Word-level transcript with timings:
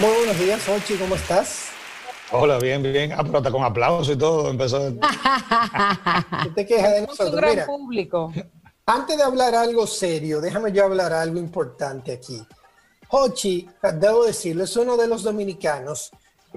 Muy 0.00 0.10
buenos 0.16 0.38
días, 0.38 0.68
Ochi, 0.68 0.94
¿cómo 0.96 1.14
estás? 1.14 1.66
Hola, 2.30 2.58
bien, 2.58 2.82
bien. 2.82 3.12
Ah, 3.12 3.22
pero 3.22 3.38
hasta 3.38 3.50
con 3.50 3.62
aplausos 3.62 4.14
y 4.14 4.18
todo 4.18 4.48
empezó. 4.48 4.78
¿Qué 6.42 6.48
te 6.54 6.66
quejas 6.66 6.92
de 6.92 7.00
nosotros? 7.02 7.30
un 7.30 7.36
gran 7.36 7.50
Mira, 7.50 7.66
público. 7.66 8.32
antes 8.86 9.16
de 9.18 9.22
hablar 9.22 9.54
algo 9.54 9.86
serio, 9.86 10.40
déjame 10.40 10.72
yo 10.72 10.84
hablar 10.84 11.12
algo 11.12 11.38
importante 11.38 12.12
aquí. 12.12 12.42
Hochi, 13.10 13.68
debo 13.94 14.24
decirlo, 14.24 14.64
es 14.64 14.74
uno 14.76 14.96
de 14.96 15.06
los 15.06 15.22
dominicanos 15.22 16.10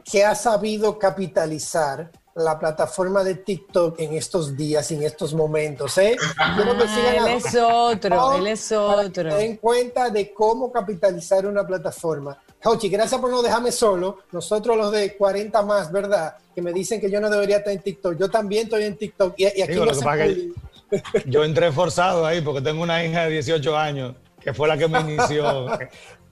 que 0.10 0.24
ha 0.24 0.34
sabido 0.36 0.98
capitalizar 0.98 2.10
la 2.36 2.58
plataforma 2.58 3.24
de 3.24 3.36
TikTok 3.36 4.00
en 4.00 4.14
estos 4.14 4.56
días, 4.56 4.90
en 4.92 5.04
estos 5.04 5.34
momentos. 5.34 5.98
¿eh? 5.98 6.16
Quiero 6.56 6.78
que 6.78 6.88
sigan 6.88 7.06
Ah, 7.06 7.16
él 7.18 7.26
a- 7.26 7.34
es 7.34 7.56
otro, 7.62 8.34
él 8.36 8.48
es 8.48 8.72
otro. 8.72 9.36
den 9.36 9.58
cuenta 9.58 10.10
de 10.10 10.34
cómo 10.34 10.72
capitalizar 10.72 11.46
una 11.46 11.66
plataforma. 11.68 12.38
Hochi, 12.66 12.90
gracias 12.90 13.22
por 13.22 13.30
no 13.30 13.42
dejarme 13.42 13.72
solo. 13.72 14.20
Nosotros 14.32 14.76
los 14.76 14.92
de 14.92 15.16
40 15.16 15.62
más, 15.62 15.92
¿verdad? 15.92 16.36
Que 16.54 16.62
me 16.62 16.74
dicen 16.74 17.00
que 17.00 17.10
yo 17.10 17.22
no 17.22 17.30
debería 17.30 17.58
estar 17.58 17.72
en 17.72 17.82
TikTok. 17.82 18.18
Yo 18.18 18.30
también 18.30 18.64
estoy 18.64 18.84
en 18.84 18.98
TikTok 18.98 19.36
y, 19.38 19.44
y 19.44 19.62
aquí 19.62 19.74
Digo, 19.74 19.86
lo 19.86 19.94
que. 19.94 20.52
Yo 21.26 21.44
entré 21.44 21.72
forzado 21.72 22.26
ahí 22.26 22.42
porque 22.42 22.62
tengo 22.62 22.84
una 22.84 23.04
hija 23.04 23.26
de 23.26 23.32
18 23.32 23.78
años 23.78 24.16
que 24.46 24.54
fue 24.54 24.68
la 24.68 24.78
que 24.78 24.88
me 24.88 25.00
inició 25.00 25.68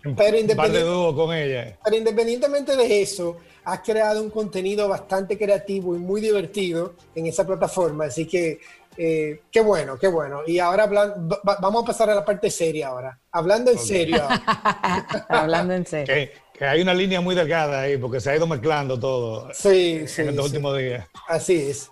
Pero 0.04 0.38
un 0.40 0.56
par 0.56 0.72
de 0.72 0.84
con 1.16 1.34
ella. 1.34 1.78
Pero 1.84 1.98
independientemente 1.98 2.76
de 2.76 3.02
eso, 3.02 3.38
has 3.64 3.80
creado 3.80 4.22
un 4.22 4.30
contenido 4.30 4.88
bastante 4.88 5.38
creativo 5.38 5.96
y 5.96 6.00
muy 6.00 6.22
divertido 6.22 6.94
en 7.16 7.26
esa 7.26 7.46
plataforma. 7.46 8.06
Así 8.06 8.26
que, 8.28 8.60
eh, 8.98 9.42
qué 9.52 9.62
bueno, 9.62 9.98
qué 9.98 10.08
bueno. 10.08 10.42
Y 10.46 10.60
ahora 10.60 10.84
hablan- 10.88 11.30
va- 11.32 11.42
va- 11.48 11.58
vamos 11.62 11.84
a 11.84 11.88
pasar 11.88 12.10
a 12.10 12.16
la 12.16 12.24
parte 12.26 12.50
seria 12.52 12.90
ahora. 12.90 13.20
Hablando 13.32 13.72
en 13.72 13.80
serio. 13.80 14.22
Hablando 15.30 15.74
en 15.74 15.86
serio. 15.86 16.14
Que, 16.14 16.32
que 16.58 16.66
hay 16.66 16.82
una 16.82 16.94
línea 16.94 17.20
muy 17.22 17.36
delgada 17.36 17.82
ahí 17.82 17.98
porque 17.98 18.20
se 18.22 18.30
ha 18.32 18.36
ido 18.36 18.46
mezclando 18.48 19.00
todo 19.00 19.50
Sí, 19.54 20.08
sí. 20.08 20.22
en 20.22 20.30
estos 20.30 20.46
sí. 20.46 20.52
últimos 20.52 20.78
días. 20.78 21.08
Así 21.28 21.56
es. 21.70 21.90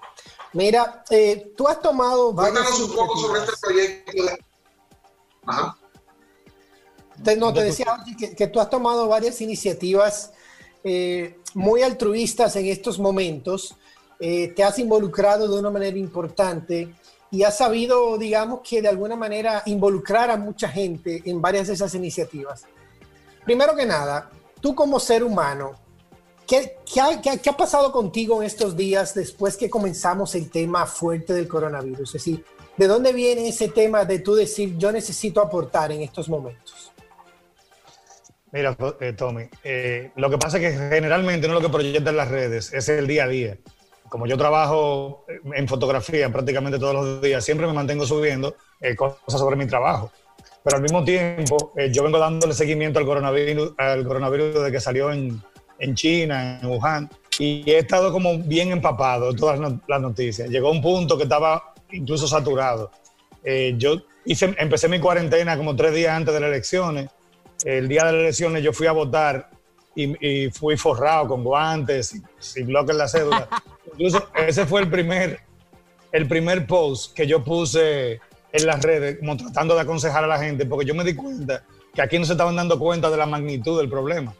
Mira, 0.53 1.03
eh, 1.09 1.53
tú 1.55 1.67
has 1.67 1.79
tomado 1.81 2.33
varias 2.33 2.59
Cuéntanos 2.67 2.89
un 2.89 2.95
poco 2.95 3.17
sobre 3.19 3.39
este 3.41 3.51
iniciativas. 3.73 4.01
proyecto. 4.05 4.23
de- 4.35 4.45
Ajá. 5.47 5.77
Te- 7.23 7.35
no, 7.37 7.53
te 7.53 7.63
decía 7.63 7.85
que, 8.19 8.35
que 8.35 8.47
tú 8.47 8.59
has 8.59 8.69
tomado 8.69 9.07
varias 9.07 9.39
iniciativas 9.41 10.33
eh, 10.83 11.37
muy 11.53 11.83
altruistas 11.83 12.55
en 12.55 12.65
estos 12.67 12.97
momentos. 12.99 13.75
Eh, 14.19 14.49
te 14.55 14.63
has 14.63 14.77
involucrado 14.79 15.47
de 15.47 15.59
una 15.59 15.69
manera 15.71 15.97
importante 15.97 16.93
y 17.31 17.43
has 17.43 17.57
sabido, 17.57 18.17
digamos 18.17 18.59
que 18.61 18.81
de 18.81 18.89
alguna 18.89 19.15
manera 19.15 19.63
involucrar 19.65 20.29
a 20.29 20.37
mucha 20.37 20.67
gente 20.67 21.21
en 21.25 21.41
varias 21.41 21.67
de 21.67 21.73
esas 21.73 21.95
iniciativas. 21.95 22.65
Primero 23.45 23.75
que 23.75 23.85
nada, 23.85 24.29
tú 24.59 24.75
como 24.75 24.99
ser 24.99 25.23
humano, 25.23 25.71
¿qué, 26.45 26.75
ha, 27.01 27.07
ha- 27.07 27.21
qué 27.21 27.49
ha 27.49 27.57
pasado 27.57 27.91
contigo 27.91 28.41
en 28.41 28.47
estos 28.47 28.75
días 28.75 29.13
después 29.13 29.55
que 29.57 29.69
comenzamos 29.69 30.35
el 30.35 30.49
tema 30.49 30.85
fuerte 30.85 31.33
del 31.33 31.47
coronavirus? 31.47 32.09
Es 32.09 32.13
decir, 32.13 32.45
¿de 32.77 32.87
dónde 32.87 33.13
viene 33.13 33.47
ese 33.47 33.69
tema 33.69 34.03
de 34.05 34.19
tú 34.19 34.35
decir 34.35 34.77
yo 34.77 34.91
necesito 34.91 35.41
aportar 35.41 35.91
en 35.93 36.01
estos 36.01 36.27
momentos? 36.29 36.91
Mira, 38.51 38.75
eh, 38.99 39.13
Tommy, 39.13 39.45
eh, 39.63 40.11
lo 40.17 40.29
que 40.29 40.37
pasa 40.37 40.57
es 40.57 40.63
que 40.63 40.77
generalmente 40.89 41.47
no 41.47 41.53
lo 41.53 41.61
que 41.61 41.69
proyectan 41.69 42.17
las 42.17 42.27
redes 42.27 42.73
es 42.73 42.89
el 42.89 43.07
día 43.07 43.23
a 43.23 43.27
día. 43.29 43.57
Como 44.11 44.27
yo 44.27 44.35
trabajo 44.35 45.23
en 45.55 45.69
fotografía 45.69 46.29
prácticamente 46.29 46.77
todos 46.77 46.93
los 46.93 47.21
días, 47.21 47.45
siempre 47.45 47.65
me 47.65 47.71
mantengo 47.71 48.05
subiendo 48.05 48.57
eh, 48.81 48.93
cosas 48.93 49.39
sobre 49.39 49.55
mi 49.55 49.65
trabajo. 49.67 50.11
Pero 50.61 50.75
al 50.75 50.83
mismo 50.83 51.01
tiempo, 51.05 51.71
eh, 51.77 51.89
yo 51.93 52.03
vengo 52.03 52.19
dándole 52.19 52.53
seguimiento 52.53 52.99
al 52.99 53.05
coronavirus, 53.05 53.71
al 53.77 54.05
coronavirus 54.05 54.55
desde 54.55 54.69
que 54.69 54.81
salió 54.81 55.13
en, 55.13 55.41
China, 55.93 56.59
en 56.61 56.67
Wuhan, 56.67 57.09
y 57.39 57.63
he 57.71 57.77
estado 57.77 58.11
como 58.11 58.37
bien 58.37 58.73
empapado 58.73 59.31
de 59.31 59.39
todas 59.39 59.57
las 59.87 60.01
noticias. 60.01 60.49
Llegó 60.49 60.71
un 60.71 60.81
punto 60.81 61.15
que 61.15 61.23
estaba 61.23 61.73
incluso 61.93 62.27
saturado. 62.27 62.91
Eh, 63.45 63.75
yo 63.77 63.95
hice, 64.25 64.53
empecé 64.57 64.89
mi 64.89 64.99
cuarentena 64.99 65.55
como 65.55 65.73
tres 65.73 65.95
días 65.95 66.17
antes 66.17 66.33
de 66.33 66.39
las 66.41 66.49
elecciones. 66.49 67.09
El 67.63 67.87
día 67.87 68.03
de 68.03 68.11
las 68.11 68.21
elecciones 68.23 68.61
yo 68.61 68.73
fui 68.73 68.87
a 68.87 68.91
votar 68.91 69.50
y, 69.95 70.27
y 70.45 70.49
fui 70.51 70.77
forrado 70.77 71.27
con 71.27 71.43
guantes, 71.43 72.19
sin, 72.39 72.67
bloque 72.67 72.91
en 72.91 72.97
la 72.97 73.07
cédula. 73.07 73.47
Incluso 73.93 74.29
ese 74.35 74.65
fue 74.65 74.81
el 74.81 74.89
primer, 74.89 75.39
el 76.11 76.27
primer 76.27 76.65
post 76.65 77.13
que 77.15 77.27
yo 77.27 77.43
puse 77.43 78.19
en 78.53 78.65
las 78.65 78.81
redes, 78.81 79.19
como 79.19 79.37
tratando 79.37 79.75
de 79.75 79.81
aconsejar 79.81 80.23
a 80.23 80.27
la 80.27 80.39
gente, 80.39 80.65
porque 80.65 80.85
yo 80.85 80.93
me 80.95 81.03
di 81.03 81.13
cuenta 81.15 81.63
que 81.93 82.01
aquí 82.01 82.17
no 82.19 82.25
se 82.25 82.33
estaban 82.33 82.55
dando 82.55 82.79
cuenta 82.79 83.09
de 83.09 83.17
la 83.17 83.25
magnitud 83.25 83.77
del 83.79 83.89
problema. 83.89 84.33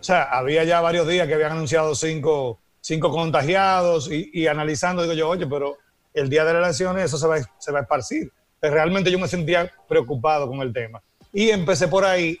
O 0.00 0.02
sea, 0.06 0.24
había 0.24 0.64
ya 0.64 0.80
varios 0.80 1.06
días 1.08 1.26
que 1.26 1.34
habían 1.34 1.52
anunciado 1.52 1.94
cinco, 1.94 2.60
cinco 2.80 3.10
contagiados 3.10 4.10
y, 4.10 4.30
y 4.32 4.46
analizando, 4.46 5.02
digo 5.02 5.14
yo, 5.14 5.28
oye, 5.28 5.46
pero 5.46 5.76
el 6.14 6.28
día 6.28 6.44
de 6.44 6.52
las 6.54 6.62
elecciones 6.64 7.04
eso 7.04 7.18
se 7.18 7.26
va, 7.26 7.36
a- 7.36 7.50
se 7.58 7.72
va 7.72 7.80
a 7.80 7.82
esparcir. 7.82 8.30
Realmente 8.60 9.10
yo 9.10 9.18
me 9.18 9.28
sentía 9.28 9.70
preocupado 9.88 10.48
con 10.48 10.60
el 10.62 10.72
tema. 10.72 11.02
Y 11.32 11.50
empecé 11.50 11.88
por 11.88 12.04
ahí, 12.04 12.38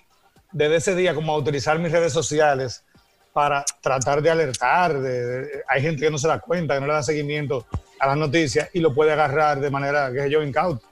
desde 0.56 0.76
ese 0.76 0.94
día, 0.94 1.14
como 1.14 1.32
a 1.32 1.36
utilizar 1.36 1.78
mis 1.78 1.92
redes 1.92 2.12
sociales 2.12 2.82
para 3.32 3.64
tratar 3.82 4.22
de 4.22 4.30
alertar. 4.30 4.98
de- 5.00 5.26
de- 5.26 5.50
hay 5.68 5.82
gente 5.82 6.00
que 6.02 6.10
no 6.10 6.16
se 6.18 6.26
da 6.28 6.38
cuenta, 6.40 6.74
que 6.74 6.80
no 6.80 6.86
le 6.86 6.94
da 6.94 7.02
seguimiento 7.02 7.66
a 7.98 8.06
las 8.06 8.16
noticias 8.16 8.70
y 8.72 8.80
lo 8.80 8.94
puede 8.94 9.12
agarrar 9.12 9.60
de 9.60 9.70
manera, 9.70 10.10
que 10.12 10.20
sé 10.22 10.30
yo, 10.30 10.42
incauta. 10.42 10.86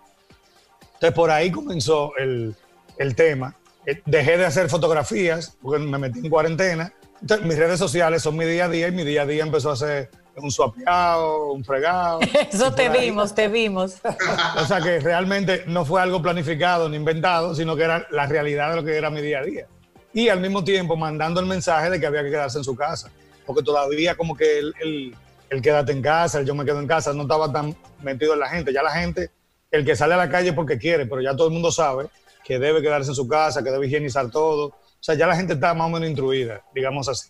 Entonces, 0.94 1.12
por 1.12 1.30
ahí 1.30 1.50
comenzó 1.50 2.12
el, 2.18 2.54
el 2.98 3.14
tema. 3.14 3.54
Eh, 3.86 4.02
Dejé 4.04 4.36
de 4.36 4.44
hacer 4.46 4.68
fotografías 4.68 5.56
porque 5.62 5.82
me 5.82 5.98
metí 5.98 6.18
en 6.18 6.28
cuarentena. 6.30 6.92
Entonces, 7.20 7.46
mis 7.46 7.56
redes 7.58 7.78
sociales 7.78 8.22
son 8.22 8.36
mi 8.36 8.44
día 8.44 8.66
a 8.66 8.68
día 8.68 8.88
y 8.88 8.92
mi 8.92 9.04
día 9.04 9.22
a 9.22 9.26
día 9.26 9.42
empezó 9.44 9.70
a 9.70 9.76
ser 9.76 10.10
un 10.36 10.50
suapeado, 10.50 11.52
un 11.52 11.64
fregado. 11.64 12.20
Eso 12.52 12.72
te 12.74 12.88
ahí- 12.88 13.06
vimos, 13.06 13.34
te 13.34 13.48
vimos. 13.48 13.96
O 14.60 14.64
sea 14.66 14.80
que 14.80 15.00
realmente 15.00 15.64
no 15.66 15.84
fue 15.84 16.00
algo 16.00 16.20
planificado 16.22 16.88
ni 16.88 16.96
inventado, 16.96 17.54
sino 17.54 17.76
que 17.76 17.82
era 17.84 18.06
la 18.10 18.26
realidad 18.26 18.70
de 18.70 18.76
lo 18.76 18.84
que 18.84 18.96
era 18.96 19.10
mi 19.10 19.20
día 19.20 19.40
a 19.40 19.42
día. 19.42 19.66
Y 20.12 20.28
al 20.28 20.40
mismo 20.40 20.62
tiempo 20.62 20.96
mandando 20.96 21.40
el 21.40 21.46
mensaje 21.46 21.90
de 21.90 21.98
que 22.00 22.06
había 22.06 22.22
que 22.22 22.30
quedarse 22.30 22.58
en 22.58 22.64
su 22.64 22.76
casa. 22.76 23.10
Porque 23.46 23.62
todavía 23.62 24.14
como 24.16 24.36
que 24.36 24.58
el, 24.60 24.74
el, 24.80 25.16
el 25.50 25.60
quédate 25.62 25.92
en 25.92 26.00
casa, 26.02 26.38
el 26.40 26.46
yo 26.46 26.54
me 26.54 26.64
quedo 26.64 26.78
en 26.80 26.86
casa, 26.86 27.12
no 27.12 27.22
estaba 27.22 27.50
tan 27.52 27.76
metido 28.02 28.32
en 28.34 28.40
la 28.40 28.48
gente. 28.48 28.72
Ya 28.72 28.82
la 28.82 28.92
gente, 28.92 29.30
el 29.70 29.84
que 29.84 29.96
sale 29.96 30.14
a 30.14 30.16
la 30.16 30.30
calle 30.30 30.52
porque 30.52 30.78
quiere, 30.78 31.04
pero 31.06 31.20
ya 31.20 31.34
todo 31.34 31.48
el 31.48 31.52
mundo 31.52 31.70
sabe 31.72 32.06
que 32.44 32.58
debe 32.58 32.80
quedarse 32.80 33.10
en 33.10 33.14
su 33.16 33.26
casa, 33.26 33.62
que 33.64 33.70
debe 33.70 33.86
higienizar 33.86 34.30
todo. 34.30 34.66
O 34.68 34.74
sea, 35.00 35.14
ya 35.16 35.26
la 35.26 35.34
gente 35.36 35.54
está 35.54 35.74
más 35.74 35.86
o 35.88 35.90
menos 35.90 36.08
instruida, 36.08 36.62
digamos 36.74 37.08
así. 37.08 37.28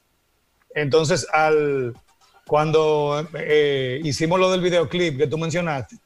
Entonces, 0.74 1.26
al, 1.32 1.94
cuando 2.46 3.26
eh, 3.34 4.00
hicimos 4.04 4.38
lo 4.38 4.50
del 4.50 4.60
videoclip 4.60 5.18
que 5.18 5.26
tú 5.26 5.38
mencionaste, 5.38 5.96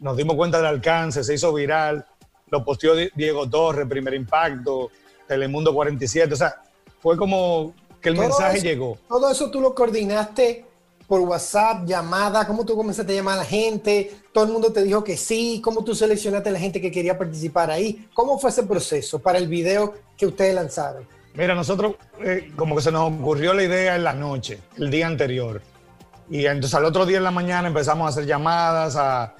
nos 0.00 0.16
dimos 0.16 0.36
cuenta 0.36 0.58
del 0.58 0.66
alcance, 0.66 1.24
se 1.24 1.34
hizo 1.34 1.52
viral, 1.52 2.06
lo 2.50 2.64
posteó 2.64 2.94
Di- 2.94 3.10
Diego 3.14 3.48
Torres, 3.48 3.86
Primer 3.88 4.14
Impacto, 4.14 4.90
Telemundo 5.26 5.74
47, 5.74 6.32
o 6.32 6.36
sea, 6.36 6.62
fue 7.00 7.16
como 7.16 7.74
que 8.00 8.10
el 8.10 8.14
Todo 8.14 8.24
mensaje 8.28 8.58
eso- 8.58 8.66
llegó. 8.66 8.98
Todo 9.08 9.30
eso 9.30 9.50
tú 9.50 9.60
lo 9.60 9.74
coordinaste 9.74 10.64
por 11.08 11.20
WhatsApp, 11.22 11.84
llamada, 11.86 12.46
cómo 12.46 12.64
tú 12.64 12.76
comenzaste 12.76 13.12
a 13.12 13.16
llamar 13.16 13.34
a 13.34 13.38
la 13.38 13.44
gente, 13.44 14.12
todo 14.32 14.44
el 14.44 14.50
mundo 14.52 14.72
te 14.72 14.82
dijo 14.82 15.02
que 15.02 15.16
sí, 15.16 15.60
cómo 15.64 15.82
tú 15.82 15.94
seleccionaste 15.94 16.50
a 16.50 16.52
la 16.52 16.58
gente 16.60 16.80
que 16.80 16.92
quería 16.92 17.16
participar 17.18 17.70
ahí, 17.70 18.06
cómo 18.14 18.38
fue 18.38 18.50
ese 18.50 18.62
proceso 18.64 19.18
para 19.18 19.38
el 19.38 19.48
video 19.48 19.94
que 20.16 20.26
ustedes 20.26 20.54
lanzaron. 20.54 21.06
Mira, 21.34 21.54
nosotros 21.54 21.94
eh, 22.22 22.52
como 22.56 22.76
que 22.76 22.82
se 22.82 22.92
nos 22.92 23.10
ocurrió 23.12 23.54
la 23.54 23.62
idea 23.64 23.96
en 23.96 24.04
la 24.04 24.12
noche, 24.12 24.58
el 24.76 24.90
día 24.90 25.06
anterior. 25.06 25.62
Y 26.30 26.46
entonces 26.46 26.74
al 26.74 26.84
otro 26.84 27.06
día 27.06 27.18
en 27.18 27.24
la 27.24 27.30
mañana 27.30 27.68
empezamos 27.68 28.06
a 28.06 28.08
hacer 28.10 28.26
llamadas, 28.26 28.96
a, 28.96 29.34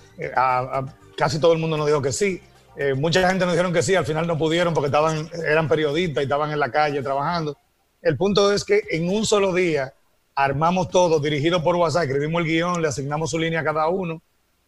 casi 1.17 1.39
todo 1.39 1.53
el 1.53 1.59
mundo 1.59 1.77
nos 1.77 1.87
dijo 1.87 2.01
que 2.01 2.13
sí. 2.13 2.41
Eh, 2.77 2.95
mucha 2.95 3.29
gente 3.29 3.45
nos 3.45 3.55
dijeron 3.55 3.73
que 3.73 3.83
sí, 3.83 3.95
al 3.95 4.07
final 4.07 4.27
no 4.27 4.39
pudieron 4.39 4.73
porque 4.73 4.87
estaban, 4.87 5.29
eran 5.47 5.69
periodistas 5.69 6.23
y 6.23 6.25
estaban 6.25 6.51
en 6.51 6.61
la 6.61 6.71
calle 6.71 7.03
trabajando. 7.03 7.57
El 8.01 8.17
punto 8.17 8.53
es 8.53 8.65
que 8.65 8.83
en 8.91 9.09
un 9.09 9.27
solo 9.27 9.53
día 9.53 9.93
armamos 10.35 10.89
todo, 10.89 11.19
dirigido 11.19 11.63
por 11.63 11.75
WhatsApp, 11.75 12.05
escribimos 12.05 12.43
el 12.43 12.47
guion, 12.47 12.81
le 12.81 12.89
asignamos 12.89 13.31
su 13.31 13.39
línea 13.39 13.61
a 13.61 13.65
cada 13.65 13.89
uno 13.89 14.23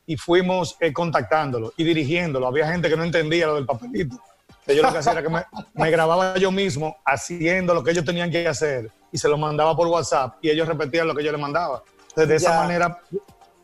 y 0.05 0.17
fuimos 0.17 0.77
eh, 0.81 0.93
contactándolo 0.93 1.73
y 1.77 1.85
dirigiéndolo. 1.85 2.49
Había 2.49 2.67
gente 2.67 2.89
que 2.89 2.97
no 2.97 3.05
entendía 3.05 3.47
lo 3.47 3.55
del 3.55 3.67
papelito. 3.67 4.17
Yo 4.67 4.83
lo 4.83 4.93
que 4.93 4.99
hacía 4.99 5.13
era 5.13 5.23
que 5.23 5.29
me, 5.29 5.43
me 5.75 5.91
grababa 5.91 6.37
yo 6.37 6.51
mismo 6.51 6.97
haciendo 7.05 7.75
lo 7.75 7.83
que 7.83 7.93
ellos 7.93 8.05
tenían 8.05 8.31
que 8.31 8.47
hacer 8.47 8.91
y 9.13 9.19
se 9.19 9.29
lo 9.29 9.39
mandaba 9.39 9.77
por 9.77 9.87
WhatsApp 9.89 10.37
y 10.43 10.51
ellos 10.51 10.69
repetían 10.69 11.07
lo 11.07 11.15
que 11.15 11.25
yo 11.25 11.33
les 11.33 11.41
mandaba. 11.41 11.83
Entonces, 12.11 12.29
de 12.29 12.37
esa 12.37 12.51
Ya. 12.51 12.61
manera 12.61 12.99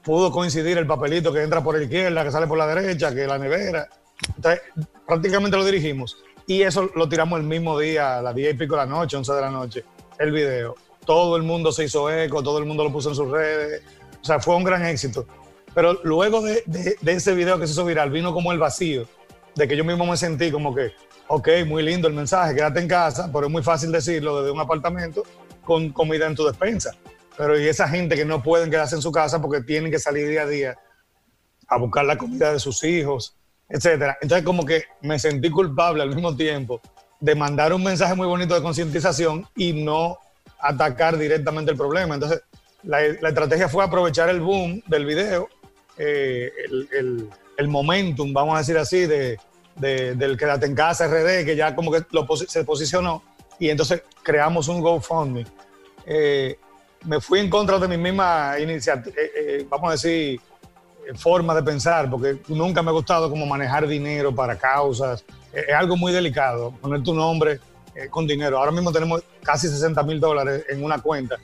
pudo 0.02 0.30
coincidir 0.30 0.78
el 0.78 0.86
papelito 0.86 1.32
que 1.32 1.42
entra 1.42 1.62
por 1.62 1.76
la 1.76 1.82
izquierda, 1.84 2.24
que 2.24 2.30
sale 2.30 2.46
por 2.46 2.58
la 2.58 2.66
derecha, 2.66 3.14
que 3.14 3.26
la 3.26 3.38
nevera. 3.38 3.88
Entonces, 4.36 4.62
prácticamente 5.06 5.56
lo 5.56 5.64
dirigimos. 5.64 6.16
Y 6.46 6.62
eso 6.62 6.88
lo 6.94 7.08
tiramos 7.08 7.40
el 7.40 7.46
mismo 7.46 7.78
día, 7.78 8.18
a 8.18 8.22
las 8.22 8.34
10 8.34 8.54
y 8.54 8.56
pico 8.56 8.76
de 8.76 8.82
la 8.82 8.86
noche, 8.86 9.16
11 9.16 9.32
de 9.32 9.40
la 9.40 9.50
noche, 9.50 9.84
el 10.18 10.30
video. 10.30 10.76
Todo 11.04 11.36
el 11.36 11.42
mundo 11.42 11.72
se 11.72 11.84
hizo 11.84 12.08
eco, 12.10 12.42
todo 12.42 12.58
el 12.58 12.66
mundo 12.66 12.84
lo 12.84 12.92
puso 12.92 13.08
en 13.10 13.16
sus 13.16 13.28
redes. 13.30 13.82
O 14.22 14.24
sea, 14.24 14.38
fue 14.38 14.54
un 14.56 14.62
gran 14.64 14.84
éxito. 14.86 15.26
Pero 15.74 15.94
luego 16.04 16.40
de, 16.40 16.62
de- 16.66 16.96
de 17.00 17.12
ese 17.12 17.34
video 17.34 17.58
que 17.58 17.66
se 17.66 17.72
hizo 17.72 17.84
viral, 17.84 18.10
vino 18.10 18.32
como 18.32 18.52
el 18.52 18.58
vacío 18.58 19.06
de 19.56 19.66
que 19.68 19.76
yo 19.76 19.84
mismo 19.84 20.06
me 20.06 20.16
sentí 20.16 20.50
como 20.52 20.74
que, 20.74 20.92
ok, 21.28 21.48
muy 21.66 21.82
lindo 21.82 22.06
el 22.08 22.14
mensaje, 22.14 22.54
quédate 22.54 22.80
en 22.80 22.88
casa, 22.88 23.28
pero 23.32 23.46
es 23.46 23.52
muy 23.52 23.62
fácil 23.62 23.90
decirlo 23.90 24.38
desde 24.40 24.52
un 24.52 24.60
apartamento 24.60 25.24
con 25.64 25.90
comida 25.90 26.26
en 26.26 26.34
tu 26.36 26.44
despensa. 26.46 26.92
Pero 27.36 27.60
y 27.60 27.68
esa 27.68 27.88
gente 27.88 28.16
que 28.16 28.24
no 28.24 28.42
pueden 28.42 28.70
quedarse 28.70 28.96
en 28.96 29.02
su 29.02 29.12
casa 29.12 29.40
porque 29.40 29.60
tienen 29.60 29.90
que 29.90 29.98
salir 29.98 30.28
día 30.28 30.42
a 30.42 30.46
día 30.46 30.78
a 31.68 31.78
buscar 31.78 32.04
la 32.04 32.16
comida 32.16 32.52
de 32.52 32.60
sus 32.60 32.82
hijos, 32.84 33.36
etcétera. 33.68 34.16
Entonces 34.20 34.44
como 34.44 34.64
que 34.64 34.84
me 35.02 35.18
sentí 35.18 35.50
culpable 35.50 36.02
al 36.02 36.14
mismo 36.14 36.34
tiempo 36.36 36.80
de 37.20 37.34
mandar 37.34 37.72
un 37.72 37.82
mensaje 37.82 38.14
muy 38.14 38.26
bonito 38.26 38.54
de 38.54 38.62
concientización 38.62 39.46
y 39.56 39.72
no 39.72 40.18
atacar 40.60 41.18
directamente 41.18 41.72
el 41.72 41.76
problema. 41.76 42.14
Entonces 42.14 42.42
la, 42.82 43.04
estrategia 43.04 43.68
fue 43.68 43.84
aprovechar 43.84 44.28
el 44.28 44.40
boom 44.40 44.82
del 44.86 45.04
video, 45.04 45.48
eh, 45.98 46.52
el, 46.92 47.68
momentum, 47.68 48.32
vamos 48.32 48.54
a 48.54 48.58
decir 48.58 48.78
así, 48.78 49.06
de, 49.06 49.38
del 49.76 50.36
Quédate 50.36 50.66
en 50.66 50.74
Casa 50.74 51.06
RD, 51.08 51.44
que 51.44 51.56
ya 51.56 51.74
como 51.74 51.90
que 51.90 52.04
se 52.46 52.64
posicionó, 52.64 53.22
y 53.58 53.70
entonces 53.70 54.02
creamos 54.22 54.68
un 54.68 54.80
GoFundMe. 54.80 55.46
Eh, 56.06 56.58
me 57.06 57.20
fui 57.20 57.40
en 57.40 57.48
contra 57.48 57.78
de 57.78 57.88
mi 57.88 57.96
misma 57.96 58.58
iniciativa, 58.58 59.14
eh, 59.16 59.66
vamos 59.68 59.88
a 59.88 59.92
decir, 59.92 60.40
forma 61.14 61.54
de 61.54 61.62
pensar, 61.62 62.10
porque 62.10 62.38
nunca 62.48 62.82
me 62.82 62.90
ha 62.90 62.92
gustado 62.92 63.30
como 63.30 63.46
manejar 63.46 63.86
dinero 63.86 64.34
para 64.34 64.58
causas. 64.58 65.24
Es 65.52 65.74
algo 65.74 65.96
muy 65.96 66.12
delicado, 66.12 66.72
poner 66.80 67.02
tu 67.02 67.14
nombre 67.14 67.60
con 68.10 68.26
dinero. 68.26 68.58
Ahora 68.58 68.72
mismo 68.72 68.92
tenemos 68.92 69.22
casi 69.42 69.68
60 69.68 70.02
mil 70.02 70.20
dólares 70.20 70.66
en 70.68 70.84
una 70.84 70.98
cuenta 70.98 71.36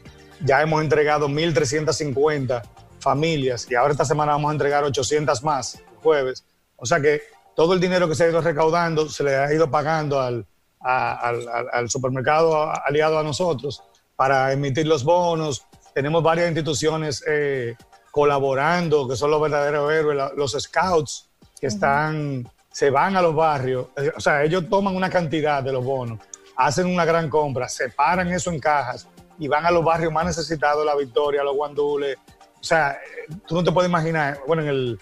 ya 0.45 0.61
hemos 0.61 0.83
entregado 0.83 1.29
1.350 1.29 2.63
familias 2.99 3.67
y 3.71 3.75
ahora 3.75 3.93
esta 3.93 4.05
semana 4.05 4.33
vamos 4.33 4.51
a 4.51 4.53
entregar 4.53 4.85
800 4.85 5.43
más 5.43 5.83
jueves. 6.03 6.45
O 6.77 6.87
sea 6.87 7.01
que 7.01 7.23
todo 7.55 7.75
el 7.75 7.81
dinero 7.81 8.09
que 8.09 8.15
se 8.15 8.25
ha 8.25 8.29
ido 8.29 8.41
recaudando 8.41 9.09
se 9.09 9.25
le 9.25 9.37
ha 9.37 9.53
ido 9.53 9.71
pagando 9.71 10.21
al, 10.21 10.47
al, 10.81 11.89
supermercado 11.89 12.73
aliado 12.85 13.19
a 13.19 13.23
nosotros 13.23 13.83
para 14.17 14.53
emitir 14.53 14.87
los 14.87 15.05
bonos. 15.05 15.67
Tenemos 15.95 16.23
varias 16.23 16.47
instituciones 16.47 17.23
eh, 17.27 17.77
colaborando, 18.11 19.09
que 19.09 19.17
son 19.17 19.31
los 19.31 19.41
verdaderos 19.41 19.93
héroes, 19.93 20.33
los 20.37 20.53
scouts 20.53 21.29
que 21.61 21.67
están, 21.67 22.49
se 22.71 22.91
van 22.91 23.17
a 23.17 23.23
los 23.23 23.35
barrios. 23.35 23.87
Eh, 23.97 24.13
o 24.17 24.21
sea, 24.21 24.43
ellos 24.43 24.69
toman 24.69 24.97
una 24.97 25.11
cantidad 25.11 25.63
de 25.63 25.73
los 25.73 25.85
bonos, 25.85 26.19
hacen 26.57 26.87
una 26.87 27.05
gran 27.05 27.29
compra, 27.29 27.69
separan 27.69 28.31
eso 28.33 28.51
en 28.51 28.59
cajas 28.59 29.07
y 29.39 29.49
van 29.49 29.67
a 29.67 29.71
los 29.71 29.85
barrios 29.85 30.13
más 30.13 30.25
necesitados, 30.25 30.85
La 30.85 30.95
Victoria, 30.95 31.43
los 31.43 31.57
Guandules. 31.57 32.17
O 32.61 32.65
sea, 32.65 32.99
tú 33.47 33.57
no 33.57 33.65
te 33.65 33.73
puedes 33.73 33.89
imaginar, 33.89 34.39
bueno, 34.47 34.63
en 34.63 34.69
el, 34.69 35.01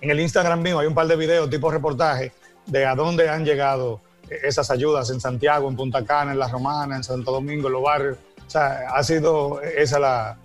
en 0.00 0.10
el 0.10 0.20
Instagram 0.20 0.60
mío 0.60 0.78
hay 0.78 0.86
un 0.86 0.94
par 0.94 1.06
de 1.06 1.16
videos 1.16 1.48
tipo 1.48 1.70
reportaje 1.70 2.32
de 2.66 2.86
a 2.86 2.94
dónde 2.94 3.28
han 3.28 3.44
llegado 3.44 4.00
esas 4.42 4.70
ayudas 4.70 5.10
en 5.10 5.20
Santiago, 5.20 5.68
en 5.68 5.76
Punta 5.76 6.04
Cana, 6.04 6.32
en 6.32 6.38
La 6.38 6.48
Romana, 6.48 6.96
en 6.96 7.04
Santo 7.04 7.32
Domingo, 7.32 7.68
en 7.68 7.72
los 7.72 7.82
barrios. 7.82 8.18
O 8.46 8.50
sea, 8.50 8.88
ha 8.92 9.02
sido 9.02 9.60
esa 9.62 9.98
la, 9.98 10.38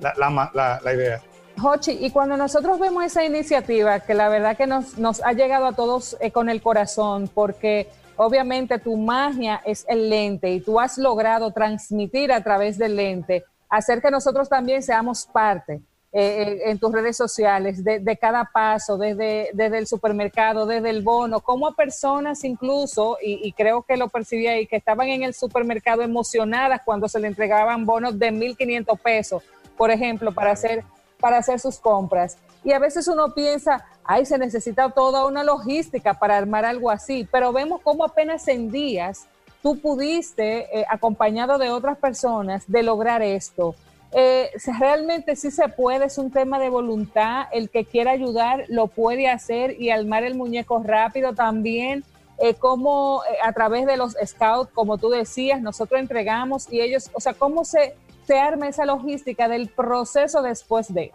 la, 0.00 0.80
la, 0.82 0.94
idea. 0.94 1.20
Jochi, 1.58 1.92
y 1.92 2.10
cuando 2.10 2.36
nosotros 2.36 2.78
vemos 2.78 3.04
esa 3.04 3.24
iniciativa, 3.24 4.00
que 4.00 4.14
la 4.14 4.28
verdad 4.28 4.56
que 4.56 4.66
nos, 4.66 4.96
nos 4.98 5.22
ha 5.24 5.32
llegado 5.32 5.66
a 5.66 5.72
todos 5.72 6.16
eh, 6.20 6.30
con 6.30 6.48
el 6.48 6.62
corazón, 6.62 7.28
porque 7.32 7.88
obviamente 8.16 8.78
tu 8.78 8.96
magia 8.96 9.60
es 9.64 9.84
el 9.88 10.08
lente 10.08 10.50
y 10.50 10.60
tú 10.60 10.78
has 10.78 10.98
logrado 10.98 11.52
transmitir 11.52 12.32
a 12.32 12.42
través 12.42 12.78
del 12.78 12.96
lente, 12.96 13.44
hacer 13.68 14.00
que 14.00 14.10
nosotros 14.10 14.48
también 14.48 14.82
seamos 14.82 15.26
parte 15.26 15.80
eh, 16.10 16.20
eh, 16.20 16.70
en 16.70 16.78
tus 16.78 16.90
redes 16.90 17.18
sociales 17.18 17.84
de, 17.84 18.18
cada 18.18 18.46
paso, 18.50 18.96
desde, 18.96 19.50
desde, 19.52 19.76
el 19.76 19.86
supermercado, 19.86 20.64
desde 20.64 20.88
el 20.88 21.02
bono, 21.02 21.40
como 21.40 21.66
a 21.66 21.74
personas 21.74 22.44
incluso, 22.44 23.18
y, 23.22 23.52
creo 23.52 23.82
que 23.82 23.98
lo 23.98 24.08
percibí 24.08 24.46
ahí, 24.46 24.66
que 24.66 24.76
estaban 24.76 25.08
en 25.08 25.22
el 25.22 25.34
supermercado 25.34 26.00
emocionadas 26.00 26.80
cuando 26.82 27.08
se 27.08 27.20
le 27.20 27.28
entregaban 27.28 27.84
bonos 27.84 28.18
de 28.18 28.32
1.500 28.32 28.98
pesos, 28.98 29.42
por 29.76 29.90
ejemplo, 29.90 30.32
para 30.32 30.52
hacer, 30.52 30.82
para 31.20 31.36
hacer 31.36 31.60
sus 31.60 31.78
compras. 31.78 32.38
Y 32.64 32.72
a 32.72 32.78
veces 32.78 33.06
uno 33.06 33.34
piensa, 33.34 33.84
ay, 34.02 34.24
se 34.24 34.38
necesita 34.38 34.88
toda 34.88 35.26
una 35.26 35.44
logística 35.44 36.14
para 36.14 36.38
armar 36.38 36.64
algo 36.64 36.90
así, 36.90 37.28
pero 37.30 37.52
vemos 37.52 37.82
cómo 37.82 38.04
apenas 38.04 38.48
en 38.48 38.70
días 38.70 39.26
tú 39.62 39.78
pudiste, 39.78 40.80
eh, 40.80 40.86
acompañado 40.88 41.58
de 41.58 41.68
otras 41.68 41.98
personas, 41.98 42.64
de 42.66 42.82
lograr 42.82 43.20
esto. 43.20 43.74
Eh, 44.12 44.50
realmente 44.78 45.36
sí 45.36 45.50
se 45.50 45.68
puede, 45.68 46.06
es 46.06 46.16
un 46.16 46.30
tema 46.30 46.58
de 46.58 46.70
voluntad, 46.70 47.46
el 47.52 47.68
que 47.68 47.84
quiera 47.84 48.12
ayudar 48.12 48.64
lo 48.68 48.86
puede 48.86 49.28
hacer 49.28 49.80
y 49.80 49.90
armar 49.90 50.24
el 50.24 50.34
muñeco 50.34 50.82
rápido 50.82 51.34
también, 51.34 52.04
eh, 52.38 52.54
como 52.54 53.22
a 53.42 53.52
través 53.52 53.84
de 53.84 53.96
los 53.96 54.16
scouts, 54.24 54.70
como 54.72 54.96
tú 54.96 55.10
decías, 55.10 55.60
nosotros 55.60 56.00
entregamos 56.00 56.72
y 56.72 56.80
ellos, 56.80 57.10
o 57.12 57.20
sea, 57.20 57.34
cómo 57.34 57.64
se, 57.64 57.96
se 58.26 58.38
arma 58.38 58.68
esa 58.68 58.86
logística 58.86 59.48
del 59.48 59.68
proceso 59.68 60.40
después 60.40 60.92
de... 60.92 61.12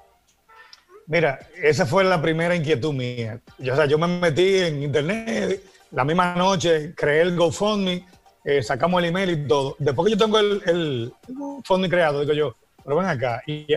Mira, 1.07 1.39
esa 1.61 1.85
fue 1.85 2.03
la 2.03 2.21
primera 2.21 2.55
inquietud 2.55 2.93
mía. 2.93 3.41
Yo, 3.57 3.73
o 3.73 3.75
sea, 3.75 3.85
yo 3.85 3.97
me 3.97 4.07
metí 4.07 4.57
en 4.59 4.83
internet, 4.83 5.63
la 5.91 6.05
misma 6.05 6.35
noche 6.35 6.93
creé 6.95 7.21
el 7.21 7.35
GoFundMe, 7.35 8.05
eh, 8.45 8.61
sacamos 8.61 9.01
el 9.01 9.09
email 9.09 9.29
y 9.31 9.47
todo. 9.47 9.75
Después 9.79 10.05
que 10.05 10.11
yo 10.11 10.17
tengo 10.17 10.37
el, 10.37 10.61
el 10.65 11.13
GoFundMe 11.27 11.89
creado, 11.89 12.21
digo 12.21 12.33
yo, 12.33 12.55
pero 12.83 12.97
ven 12.97 13.07
acá, 13.07 13.41
y 13.47 13.67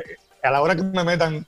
a 0.43 0.51
la 0.51 0.63
hora 0.63 0.77
que 0.77 0.83
me 0.83 1.05
metan 1.05 1.47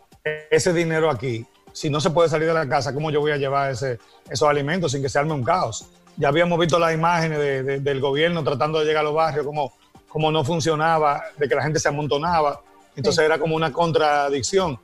ese 0.50 0.72
dinero 0.72 1.10
aquí, 1.10 1.46
si 1.72 1.90
no 1.90 2.00
se 2.00 2.10
puede 2.10 2.28
salir 2.28 2.48
de 2.48 2.54
la 2.54 2.68
casa, 2.68 2.92
¿cómo 2.92 3.10
yo 3.10 3.20
voy 3.20 3.32
a 3.32 3.36
llevar 3.36 3.70
ese, 3.70 3.98
esos 4.28 4.48
alimentos 4.48 4.92
sin 4.92 5.02
que 5.02 5.08
se 5.08 5.18
arme 5.18 5.32
un 5.32 5.44
caos? 5.44 5.88
Ya 6.16 6.28
habíamos 6.28 6.58
visto 6.58 6.78
las 6.78 6.92
imágenes 6.92 7.38
del 7.84 8.00
gobierno 8.00 8.42
tratando 8.42 8.80
de 8.80 8.86
llegar 8.86 9.02
a 9.02 9.04
los 9.04 9.14
barrios, 9.14 9.46
como 9.46 9.72
cómo 10.08 10.32
no 10.32 10.42
funcionaba, 10.42 11.22
de 11.36 11.48
que 11.48 11.54
la 11.54 11.62
gente 11.62 11.78
se 11.78 11.88
amontonaba. 11.88 12.60
Entonces 12.96 13.24
era 13.24 13.38
como 13.38 13.54
una 13.54 13.72
contradicción. 13.72 14.78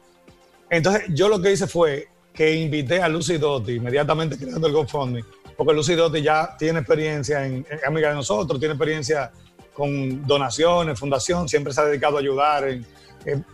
Entonces, 0.70 1.04
yo 1.08 1.28
lo 1.28 1.40
que 1.40 1.52
hice 1.52 1.66
fue 1.66 2.08
que 2.32 2.54
invité 2.54 3.02
a 3.02 3.08
Lucy 3.08 3.38
Dotti, 3.38 3.72
inmediatamente 3.72 4.36
creando 4.36 4.66
el 4.66 4.72
GoFundMe, 4.72 5.24
porque 5.56 5.72
Lucy 5.72 5.94
Dotti 5.94 6.22
ya 6.22 6.56
tiene 6.58 6.80
experiencia 6.80 7.46
en, 7.46 7.66
amiga 7.86 8.10
de 8.10 8.16
nosotros, 8.16 8.58
tiene 8.58 8.74
experiencia 8.74 9.30
con 9.74 10.26
donaciones, 10.26 10.98
fundación, 10.98 11.48
siempre 11.48 11.72
se 11.72 11.80
ha 11.80 11.84
dedicado 11.84 12.16
a 12.16 12.20
ayudar, 12.20 12.68
en, 12.68 12.86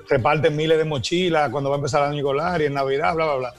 reparte 0.08 0.50
miles 0.50 0.78
de 0.78 0.84
mochilas 0.84 1.48
cuando 1.50 1.70
va 1.70 1.76
a 1.76 1.78
empezar 1.78 2.02
el 2.02 2.10
año 2.10 2.18
escolar 2.18 2.60
y 2.60 2.66
en 2.66 2.74
Navidad, 2.74 3.14
bla, 3.14 3.24
bla, 3.24 3.34
bla. 3.36 3.54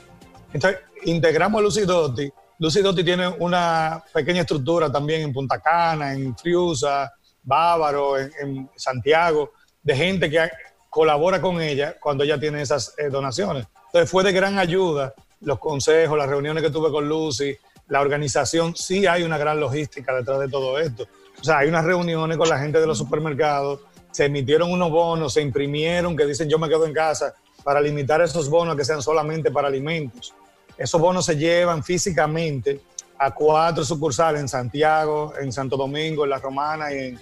Entonces, 0.54 0.82
integramos 1.04 1.60
a 1.60 1.64
Lucy 1.64 1.82
Dotti. 1.82 2.30
Lucy 2.60 2.82
Dotti 2.82 3.04
tiene 3.04 3.28
una 3.28 4.04
pequeña 4.14 4.42
estructura 4.42 4.92
también 4.92 5.22
en 5.22 5.34
Punta 5.34 5.60
Cana, 5.60 6.14
en 6.14 6.38
Friusa, 6.38 7.12
Bávaro, 7.44 8.20
en, 8.20 8.32
en 8.42 8.70
Santiago, 8.76 9.52
de 9.82 9.96
gente 9.96 10.30
que 10.30 10.50
colabora 10.90 11.40
con 11.42 11.62
ella 11.62 11.96
cuando 12.00 12.24
ella 12.24 12.40
tiene 12.40 12.62
esas 12.62 12.94
eh, 12.98 13.10
donaciones. 13.10 13.66
Entonces 13.88 14.12
fue 14.12 14.24
de 14.24 14.34
gran 14.34 14.60
ayuda 14.60 15.14
los 15.40 15.58
consejos, 15.58 16.18
las 16.18 16.30
reuniones 16.30 16.62
que 16.62 16.70
tuve 16.70 16.92
con 16.92 17.08
Lucy, 17.08 17.56
la 17.88 18.02
organización, 18.02 18.76
sí 18.76 19.08
hay 19.08 19.24
una 19.24 19.38
gran 19.38 19.60
logística 19.60 20.14
detrás 20.14 20.40
de 20.40 20.50
todo 20.50 20.78
esto. 20.80 21.08
O 21.42 21.44
sea, 21.44 21.60
hay 21.60 21.70
unas 21.70 21.84
reuniones 21.84 22.38
con 22.38 22.48
la 22.48 22.60
gente 22.60 22.80
de 22.80 22.88
los 22.88 22.98
supermercados, 22.98 23.82
se 24.12 24.26
emitieron 24.26 24.72
unos 24.72 24.92
bonos, 24.92 25.34
se 25.34 25.42
imprimieron 25.42 26.16
que 26.16 26.26
dicen 26.26 26.48
yo 26.48 26.60
me 26.60 26.70
quedo 26.70 26.86
en 26.86 26.94
casa 26.94 27.34
para 27.64 27.82
limitar 27.82 28.22
esos 28.22 28.50
bonos 28.50 28.76
que 28.76 28.86
sean 28.86 29.02
solamente 29.02 29.52
para 29.52 29.68
alimentos. 29.68 30.34
Esos 30.78 31.00
bonos 31.00 31.26
se 31.26 31.36
llevan 31.36 31.84
físicamente 31.84 32.82
a 33.18 33.32
cuatro 33.32 33.84
sucursales 33.84 34.42
en 34.42 34.48
Santiago, 34.48 35.34
en 35.40 35.52
Santo 35.52 35.78
Domingo, 35.78 36.24
en 36.24 36.30
La 36.30 36.38
Romana 36.38 36.94
y 36.94 36.98
en, 36.98 37.20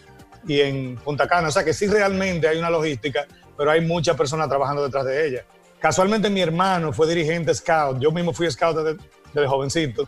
y 0.47 0.61
en 0.61 0.95
Punta 0.97 1.27
Cana. 1.27 1.49
O 1.49 1.51
sea 1.51 1.63
que 1.63 1.73
sí 1.73 1.87
realmente 1.87 2.47
hay 2.47 2.57
una 2.57 2.69
logística 2.69 3.25
pero 3.59 3.71
hay 3.71 3.81
muchas 3.81 4.15
personas 4.15 4.47
trabajando 4.47 4.81
detrás 4.83 5.03
de 5.03 5.27
ella. 5.27 5.45
Casualmente 5.79 6.29
mi 6.29 6.39
hermano 6.39 6.93
fue 6.93 7.05
dirigente 7.07 7.53
scout, 7.53 7.99
yo 7.99 8.09
mismo 8.09 8.31
fui 8.31 8.49
scout 8.49 8.77
desde, 8.77 9.47
jovencito. 9.47 10.07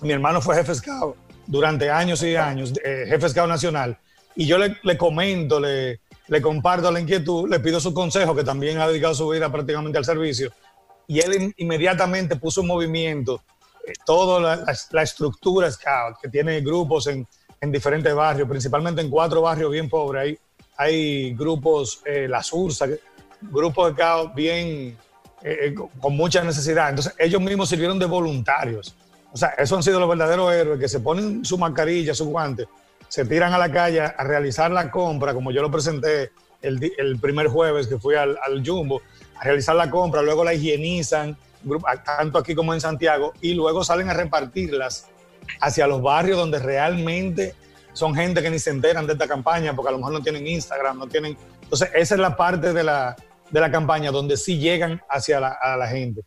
Mi 0.00 0.12
hermano 0.12 0.40
fue 0.40 0.56
jefe 0.56 0.74
scout 0.74 1.14
durante 1.50 1.90
años 1.90 2.22
y 2.22 2.36
años, 2.36 2.72
eh, 2.84 3.04
jefe 3.08 3.28
scout 3.28 3.48
nacional. 3.48 3.98
Y 4.36 4.46
yo 4.46 4.56
le, 4.58 4.96
comento, 4.96 5.60
le, 5.60 6.00
le 6.28 6.40
comparto 6.40 6.90
la 6.90 7.00
inquietud, 7.00 7.48
le 7.50 7.60
pido 7.60 7.80
su 7.80 7.92
consejo, 7.92 8.34
que 8.34 8.44
también 8.44 8.78
ha 8.78 8.88
dedicado 8.88 9.14
su 9.14 9.28
vida 9.28 9.50
prácticamente 9.50 9.98
al 9.98 10.04
servicio. 10.04 10.52
Y 11.06 11.20
él 11.20 11.52
inmediatamente 11.56 12.36
puso 12.36 12.60
en 12.60 12.68
movimiento 12.68 13.42
eh, 13.86 13.92
toda 14.06 14.64
la, 14.90 15.02
estructura 15.02 15.70
scout, 15.70 16.18
que 16.22 16.28
tiene 16.28 16.60
grupos 16.60 17.08
en, 17.08 17.26
en 17.60 17.72
diferentes 17.72 18.14
barrios, 18.14 18.48
principalmente 18.48 19.00
en 19.02 19.10
cuatro 19.10 19.42
barrios 19.42 19.72
bien 19.72 19.88
pobres. 19.88 20.22
Hay 20.22 20.38
hay 20.80 21.34
grupos, 21.34 22.00
eh, 22.06 22.26
la 22.26 22.42
SURSA, 22.42 22.86
grupos 23.42 23.90
de 23.90 23.94
caos 23.94 24.34
bien, 24.34 24.96
eh, 25.42 25.58
eh, 25.66 25.74
con 26.00 26.16
mucha 26.16 26.42
necesidad. 26.42 26.88
Entonces, 26.88 27.14
ellos 27.18 27.38
mismos 27.38 27.68
sirvieron 27.68 27.98
de 27.98 28.06
voluntarios. 28.06 28.94
O 29.32 29.36
sea, 29.36 29.50
esos 29.50 29.76
han 29.76 29.82
sido 29.82 30.00
los 30.00 30.08
verdaderos 30.08 30.52
héroes 30.52 30.80
que 30.80 30.88
se 30.88 31.00
ponen 31.00 31.44
su 31.44 31.56
mascarilla, 31.56 32.14
su 32.14 32.26
guante, 32.26 32.66
se 33.08 33.24
tiran 33.24 33.52
a 33.52 33.58
la 33.58 33.70
calle 33.70 34.00
a 34.00 34.24
realizar 34.24 34.70
la 34.70 34.90
compra, 34.90 35.34
como 35.34 35.50
yo 35.50 35.62
lo 35.62 35.70
presenté 35.70 36.30
el, 36.62 36.92
el 36.98 37.18
primer 37.18 37.48
jueves 37.48 37.86
que 37.86 37.98
fui 37.98 38.14
al, 38.14 38.38
al, 38.44 38.64
Jumbo, 38.64 39.02
a 39.36 39.44
realizar 39.44 39.74
la 39.76 39.90
compra, 39.90 40.22
luego 40.22 40.44
la 40.44 40.54
higienizan, 40.54 41.36
tanto 42.04 42.38
aquí 42.38 42.54
como 42.54 42.74
en 42.74 42.80
Santiago, 42.80 43.32
y 43.40 43.54
luego 43.54 43.84
salen 43.84 44.08
a 44.10 44.14
repartirlas 44.14 45.08
hacia 45.60 45.86
los 45.86 46.02
barrios 46.02 46.38
donde 46.38 46.58
realmente 46.58 47.54
son 47.92 48.14
gente 48.14 48.42
que 48.42 48.50
ni 48.50 48.58
se 48.58 48.70
enteran 48.70 49.06
de 49.06 49.14
esta 49.14 49.26
campaña 49.26 49.74
porque 49.74 49.88
a 49.88 49.92
lo 49.92 49.98
mejor 49.98 50.12
no 50.12 50.22
tienen 50.22 50.46
Instagram, 50.46 50.98
no 50.98 51.06
tienen... 51.06 51.36
Entonces, 51.62 51.90
esa 51.94 52.14
es 52.14 52.20
la 52.20 52.36
parte 52.36 52.72
de 52.72 52.84
la, 52.84 53.16
de 53.50 53.60
la 53.60 53.70
campaña 53.70 54.10
donde 54.10 54.36
sí 54.36 54.58
llegan 54.58 55.00
hacia 55.08 55.40
la, 55.40 55.48
a 55.48 55.76
la 55.76 55.86
gente. 55.88 56.22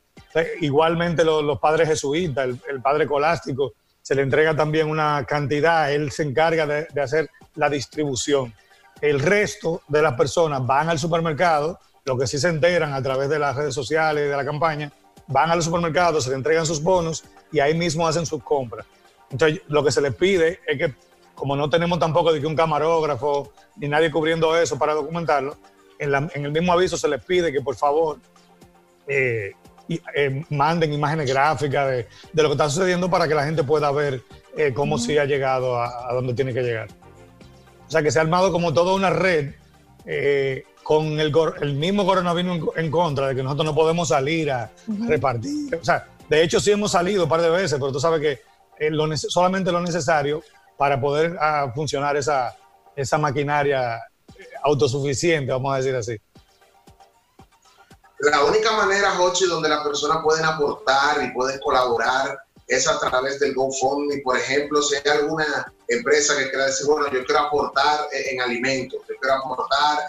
Igualmente 0.61 1.23
los, 1.23 1.59
padres 1.59 1.87
jesuitas, 1.87 2.49
el, 2.69 2.81
padre 2.81 3.07
colástico, 3.07 3.73
se 4.01 4.15
le 4.15 4.21
entrega 4.21 4.55
también 4.55 4.89
una 4.89 5.25
cantidad, 5.25 5.91
él 5.91 6.11
se 6.11 6.23
encarga 6.23 6.65
de, 6.65 7.01
hacer 7.01 7.29
la 7.55 7.69
distribución. 7.69 8.53
El 9.01 9.19
resto 9.19 9.81
de 9.87 10.01
las 10.01 10.13
personas 10.13 10.65
van 10.65 10.89
al 10.89 10.99
supermercado, 10.99 11.79
lo 12.05 12.17
que 12.17 12.27
sí 12.27 12.37
se 12.37 12.49
enteran 12.49 12.93
a 12.93 13.01
través 13.01 13.29
de 13.29 13.39
las 13.39 13.55
redes 13.55 13.73
sociales, 13.73 14.29
de 14.29 14.35
la 14.35 14.45
campaña, 14.45 14.91
van 15.27 15.51
al 15.51 15.63
supermercado, 15.63 16.19
se 16.19 16.29
le 16.29 16.35
entregan 16.35 16.65
sus 16.65 16.81
bonos 16.81 17.23
y 17.51 17.59
ahí 17.59 17.73
mismo 17.73 18.07
hacen 18.07 18.25
sus 18.25 18.43
compras. 18.43 18.85
Entonces, 19.29 19.61
lo 19.67 19.83
que 19.83 19.91
se 19.91 20.01
les 20.01 20.13
pide 20.15 20.59
es 20.67 20.77
que, 20.77 20.93
como 21.33 21.55
no 21.55 21.69
tenemos 21.69 21.97
tampoco 21.99 22.33
de 22.33 22.41
que 22.41 22.47
un 22.47 22.55
camarógrafo 22.55 23.51
ni 23.77 23.87
nadie 23.87 24.11
cubriendo 24.11 24.55
eso 24.57 24.77
para 24.77 24.93
documentarlo, 24.93 25.57
en, 25.99 26.45
el 26.45 26.51
mismo 26.51 26.73
aviso 26.73 26.97
se 26.97 27.07
les 27.07 27.23
pide 27.23 27.51
que 27.51 27.61
por 27.61 27.75
favor 27.75 28.17
eh, 29.07 29.53
eh, 29.89 30.43
manden 30.49 30.93
imágenes 30.93 31.27
gráficas 31.29 31.89
de, 31.89 32.07
lo 32.33 32.49
que 32.49 32.53
está 32.53 32.69
sucediendo 32.69 33.09
para 33.09 33.27
que 33.27 33.35
la 33.35 33.43
gente 33.45 33.63
pueda 33.63 33.91
ver 33.91 34.21
eh, 34.57 34.73
cómo 34.73 34.97
sí 34.97 35.17
ha 35.17 35.25
llegado 35.25 35.79
a, 35.79 36.13
donde 36.13 36.33
tiene 36.33 36.53
que 36.53 36.61
llegar. 36.61 36.89
O 37.87 37.91
sea, 37.91 38.01
que 38.01 38.11
se 38.11 38.19
ha 38.19 38.21
armado 38.21 38.51
como 38.51 38.73
toda 38.73 38.93
una 38.93 39.09
red 39.09 39.53
con 40.83 41.19
el, 41.19 41.31
el, 41.61 41.73
mismo 41.75 42.05
coronavirus 42.05 42.69
en, 42.75 42.91
contra, 42.91 43.27
de 43.29 43.35
que 43.35 43.43
nosotros 43.43 43.65
no 43.65 43.75
podemos 43.75 44.09
salir 44.09 44.51
a 44.51 44.69
repartir. 45.07 45.75
O 45.75 45.83
sea, 45.83 46.07
de 46.29 46.43
hecho 46.43 46.59
sí 46.59 46.71
hemos 46.71 46.91
salido 46.91 47.23
un 47.23 47.29
par 47.29 47.41
de 47.41 47.49
veces, 47.49 47.73
pero 47.79 47.91
tú 47.91 47.99
sabes 47.99 48.19
que 48.19 48.41
eh, 48.79 48.91
solamente 49.15 49.71
lo 49.71 49.81
necesario 49.81 50.43
para 50.77 50.99
poder 50.99 51.37
ah, 51.39 51.71
funcionar 51.73 52.17
esa, 52.17 52.55
esa 52.95 53.17
maquinaria 53.17 53.97
eh, 53.97 54.43
autosuficiente, 54.63 55.51
vamos 55.51 55.73
a 55.73 55.77
decir 55.77 55.95
así. 55.95 56.17
La 58.23 58.41
única 58.45 58.71
manera, 58.71 59.11
Jochi, 59.11 59.47
donde 59.47 59.67
las 59.67 59.83
personas 59.83 60.19
pueden 60.23 60.45
aportar 60.45 61.21
y 61.23 61.31
pueden 61.31 61.59
colaborar 61.59 62.39
es 62.67 62.87
a 62.87 62.97
través 62.97 63.37
del 63.39 63.53
GoFundMe, 63.53 64.21
por 64.23 64.37
ejemplo, 64.37 64.81
si 64.81 64.95
hay 64.95 65.17
alguna 65.17 65.73
empresa 65.89 66.37
que 66.37 66.49
quiera 66.49 66.67
decir, 66.67 66.87
bueno, 66.87 67.07
yo 67.11 67.25
quiero 67.25 67.41
aportar 67.41 68.07
en 68.13 68.39
alimentos, 68.39 69.01
yo 69.09 69.15
quiero 69.19 69.35
aportar 69.35 70.05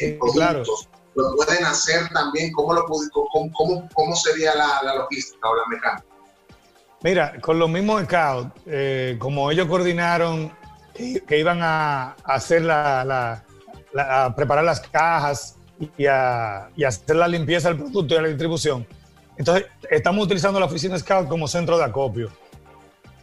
en, 0.00 0.18
productos, 0.18 0.88
lo 1.14 1.36
pueden 1.36 1.62
hacer 1.66 2.08
también, 2.08 2.52
¿cómo, 2.52 2.72
lo, 2.72 2.86
cómo, 2.86 3.52
cómo, 3.52 3.88
cómo 3.92 4.16
sería 4.16 4.54
la, 4.54 4.80
la 4.82 4.94
logística 4.94 5.50
o 5.50 5.54
la 5.54 5.66
mecánica? 5.68 6.04
Mira, 7.02 7.38
con 7.42 7.58
los 7.58 7.68
mismos 7.68 8.04
scouts, 8.04 8.50
eh, 8.66 9.16
como 9.18 9.50
ellos 9.50 9.68
coordinaron 9.68 10.50
que, 10.94 11.38
iban 11.38 11.60
a, 11.62 12.16
hacer 12.24 12.62
la, 12.62 13.44
a 13.94 14.34
preparar 14.34 14.64
las 14.64 14.80
cajas 14.80 15.57
y 15.96 16.06
a, 16.06 16.70
hacer 16.86 17.16
la 17.16 17.28
limpieza 17.28 17.68
del 17.68 17.78
producto 17.78 18.14
y 18.14 18.22
la 18.22 18.28
distribución. 18.28 18.86
Entonces, 19.36 19.66
estamos 19.90 20.24
utilizando 20.24 20.58
la 20.58 20.66
oficina 20.66 20.98
Scout 20.98 21.28
como 21.28 21.46
centro 21.46 21.78
de 21.78 21.84
acopio. 21.84 22.30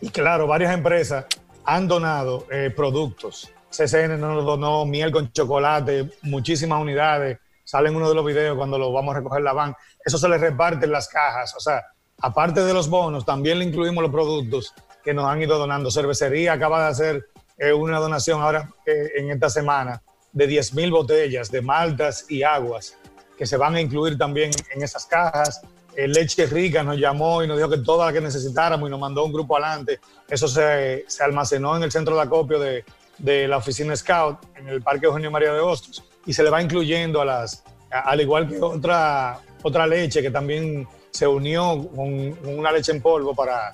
Y 0.02 0.10
claro, 0.10 0.48
varias 0.48 0.74
empresas 0.74 1.26
han 1.66 1.88
donado 1.88 2.46
eh, 2.50 2.72
productos. 2.76 3.52
CCN 3.70 4.20
nos 4.20 4.46
donó 4.46 4.86
miel 4.86 5.12
con 5.12 5.32
chocolate, 5.32 6.10
muchísimas 6.22 6.82
unidades. 6.82 7.40
Salen 7.64 7.96
uno 7.96 8.08
de 8.08 8.16
los 8.16 8.26
videos 8.26 8.56
cuando 8.56 8.78
lo 8.78 8.94
vamos 8.94 9.14
a 9.14 9.18
recoger 9.18 9.42
la 9.42 9.52
van. 9.52 9.76
Eso 10.06 10.18
se 10.18 10.30
les 10.30 10.40
reparte 10.40 10.86
en 10.86 10.92
las 10.92 11.10
cajas. 11.10 11.54
O 11.56 11.60
sea, 11.60 11.84
aparte 12.22 12.64
de 12.64 12.74
los 12.74 12.88
bonos, 12.88 13.26
también 13.26 13.60
le 13.60 13.66
incluimos 13.66 14.02
los 14.02 14.12
productos 14.12 14.74
que 15.04 15.14
nos 15.14 15.26
han 15.26 15.42
ido 15.42 15.58
donando. 15.58 15.92
Cervecería 15.92 16.54
acaba 16.54 16.84
de 16.84 16.88
hacer 16.88 17.26
eh, 17.58 17.74
una 17.74 18.00
donación 18.00 18.42
ahora 18.42 18.70
eh, 18.86 19.12
en 19.18 19.32
esta 19.32 19.50
semana 19.50 20.02
de 20.36 20.50
10.000 20.50 20.92
botellas 20.92 21.50
de 21.50 21.62
maltas 21.62 22.26
y 22.30 22.44
aguas 22.44 22.98
que 23.38 23.46
se 23.46 23.58
van 23.58 23.76
a 23.76 23.82
incluir 23.82 24.18
también 24.18 24.52
en 24.74 24.84
esas 24.84 25.06
cajas. 25.06 25.62
El 25.96 26.12
Leche 26.12 26.46
Rica 26.46 26.84
nos 26.84 26.98
llamó 26.98 27.42
y 27.42 27.48
nos 27.48 27.58
dijo 27.58 27.70
que 27.70 27.78
toda 27.78 28.08
la 28.08 28.14
que 28.14 28.22
necesitáramos 28.22 28.88
y 28.88 28.92
nos 28.92 29.00
mandó 29.00 29.24
un 29.24 29.32
grupo 29.32 29.58
adelante. 29.58 30.00
Eso 30.30 30.48
se, 30.48 31.06
se 31.08 31.24
almacenó 31.24 31.76
en 31.78 31.84
el 31.84 31.92
centro 31.92 32.16
de 32.16 32.22
acopio 32.22 32.60
de, 32.60 32.84
de, 33.18 33.48
la 33.48 33.58
oficina 33.58 33.96
Scout 33.96 34.40
en 34.58 34.68
el 34.68 34.82
Parque 34.82 35.06
Eugenio 35.06 35.32
María 35.32 35.54
de 35.54 35.62
Hostos 35.62 36.04
y 36.26 36.34
se 36.34 36.44
le 36.44 36.50
va 36.50 36.62
incluyendo 36.62 37.22
a 37.22 37.26
las, 37.26 37.64
al 37.90 38.20
igual 38.20 38.50
que 38.50 38.62
otra, 38.62 39.40
otra 39.64 39.88
leche 39.88 40.22
que 40.22 40.32
también 40.32 40.86
se 41.12 41.26
unió 41.26 41.88
con 41.96 42.38
una 42.46 42.74
leche 42.74 42.92
en 42.92 43.02
polvo 43.02 43.34
para, 43.34 43.72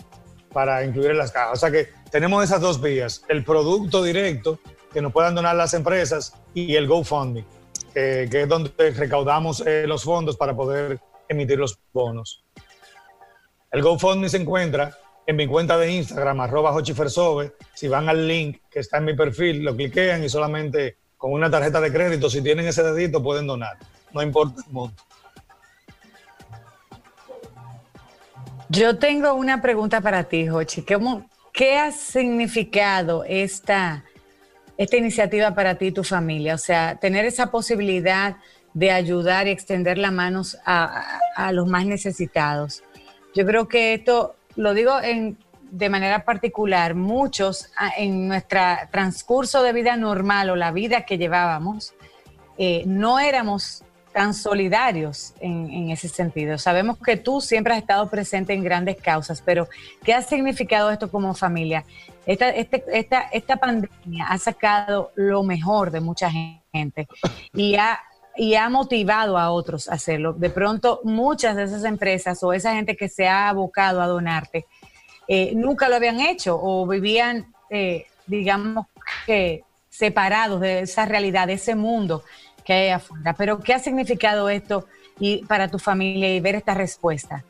para 0.53 0.85
incluir 0.85 1.11
en 1.11 1.17
las 1.17 1.31
cajas. 1.31 1.53
O 1.53 1.59
sea 1.59 1.71
que 1.71 1.89
tenemos 2.11 2.43
esas 2.43 2.61
dos 2.61 2.79
vías, 2.79 3.23
el 3.29 3.43
producto 3.43 4.03
directo 4.03 4.59
que 4.93 5.01
nos 5.01 5.11
puedan 5.11 5.35
donar 5.35 5.55
las 5.55 5.73
empresas 5.73 6.33
y 6.53 6.75
el 6.75 6.87
GoFundMe, 6.87 7.45
que 7.93 8.29
es 8.31 8.47
donde 8.47 8.71
recaudamos 8.91 9.63
eh, 9.65 9.85
los 9.87 10.03
fondos 10.03 10.37
para 10.37 10.55
poder 10.55 10.99
emitir 11.27 11.57
los 11.57 11.79
bonos. 11.93 12.43
El 13.71 13.81
GoFundMe 13.81 14.29
se 14.29 14.37
encuentra 14.37 14.97
en 15.25 15.35
mi 15.35 15.47
cuenta 15.47 15.77
de 15.77 15.91
Instagram, 15.91 16.41
arroba 16.41 16.73
Hochifersove. 16.73 17.53
Si 17.73 17.87
van 17.87 18.09
al 18.09 18.27
link 18.27 18.61
que 18.69 18.79
está 18.79 18.97
en 18.97 19.05
mi 19.05 19.15
perfil, 19.15 19.63
lo 19.63 19.75
cliquean 19.75 20.23
y 20.23 20.29
solamente 20.29 20.97
con 21.17 21.31
una 21.31 21.49
tarjeta 21.49 21.79
de 21.79 21.93
crédito, 21.93 22.29
si 22.29 22.41
tienen 22.41 22.67
ese 22.67 22.83
dedito, 22.83 23.21
pueden 23.21 23.47
donar. 23.47 23.77
No 24.11 24.21
importa 24.21 24.61
el 24.65 24.73
monto. 24.73 25.03
Yo 28.69 28.97
tengo 28.97 29.33
una 29.33 29.61
pregunta 29.61 30.01
para 30.01 30.23
ti, 30.23 30.47
Jochi. 30.47 30.83
¿Qué 31.53 31.77
ha 31.77 31.91
significado 31.91 33.23
esta, 33.25 34.05
esta 34.77 34.97
iniciativa 34.97 35.53
para 35.53 35.75
ti 35.75 35.87
y 35.87 35.91
tu 35.91 36.03
familia? 36.03 36.55
O 36.55 36.57
sea, 36.57 36.95
tener 36.95 37.25
esa 37.25 37.51
posibilidad 37.51 38.37
de 38.73 38.91
ayudar 38.91 39.47
y 39.47 39.51
extender 39.51 39.97
las 39.97 40.13
manos 40.13 40.57
a, 40.65 41.51
los 41.51 41.67
más 41.67 41.85
necesitados. 41.85 42.83
Yo 43.33 43.45
creo 43.45 43.67
que 43.67 43.93
esto, 43.93 44.35
lo 44.55 44.73
digo 44.73 45.01
en, 45.01 45.37
de 45.71 45.89
manera 45.89 46.25
particular, 46.25 46.95
muchos 46.95 47.71
ah, 47.77 47.91
en 47.97 48.27
nuestro 48.27 48.61
transcurso 48.91 49.63
de 49.63 49.73
vida 49.73 49.97
normal 49.97 50.49
o 50.49 50.55
la 50.55 50.71
vida 50.71 51.05
que 51.05 51.17
llevábamos, 51.17 51.93
eh, 52.57 52.83
no 52.85 53.19
éramos 53.19 53.83
tan 54.13 54.33
solidarios 54.33 55.33
en, 55.39 55.89
ese 55.89 56.07
sentido. 56.07 56.57
Sabemos 56.57 56.97
que 56.97 57.17
tú 57.17 57.41
siempre 57.41 57.73
has 57.73 57.79
estado 57.79 58.09
presente 58.09 58.53
en 58.53 58.63
grandes 58.63 58.97
causas, 58.97 59.41
pero 59.43 59.67
¿qué 60.03 60.13
ha 60.13 60.21
significado 60.21 60.91
esto 60.91 61.09
como 61.09 61.33
familia? 61.33 61.85
Esta, 62.25 62.49
este, 62.49 63.57
pandemia 63.57 64.27
ha 64.27 64.37
sacado 64.37 65.11
lo 65.15 65.43
mejor 65.43 65.91
de 65.91 66.01
mucha 66.01 66.29
gente 66.71 67.07
y 67.53 67.75
ha, 67.75 67.99
y 68.35 68.55
ha 68.55 68.69
motivado 68.69 69.37
a 69.37 69.51
otros 69.51 69.89
a 69.89 69.93
hacerlo. 69.93 70.33
De 70.33 70.49
pronto, 70.49 71.01
muchas 71.03 71.55
de 71.55 71.63
esas 71.63 71.83
empresas 71.83 72.43
o 72.43 72.53
esa 72.53 72.73
gente 72.75 72.95
que 72.95 73.09
se 73.09 73.27
ha 73.27 73.49
abocado 73.49 74.01
a 74.01 74.07
donarte 74.07 74.65
eh, 75.27 75.53
nunca 75.55 75.87
lo 75.87 75.95
habían 75.95 76.19
hecho 76.19 76.59
o 76.61 76.85
vivían, 76.85 77.53
eh, 77.69 78.05
digamos 78.27 78.87
que 79.25 79.63
separados 79.89 80.59
de 80.61 80.79
esa 80.81 81.05
realidad, 81.05 81.47
de 81.47 81.53
ese 81.53 81.75
mundo 81.75 82.23
que 82.63 82.73
hay 82.73 82.89
afuera. 82.89 83.33
Pero, 83.37 83.59
¿qué 83.59 83.73
ha 83.73 83.79
significado 83.79 84.49
esto 84.49 84.87
y 85.19 85.45
para 85.45 85.67
tu 85.67 85.79
familia 85.79 86.33
y 86.33 86.39
ver 86.39 86.55
esta 86.55 86.73
respuesta? 86.73 87.43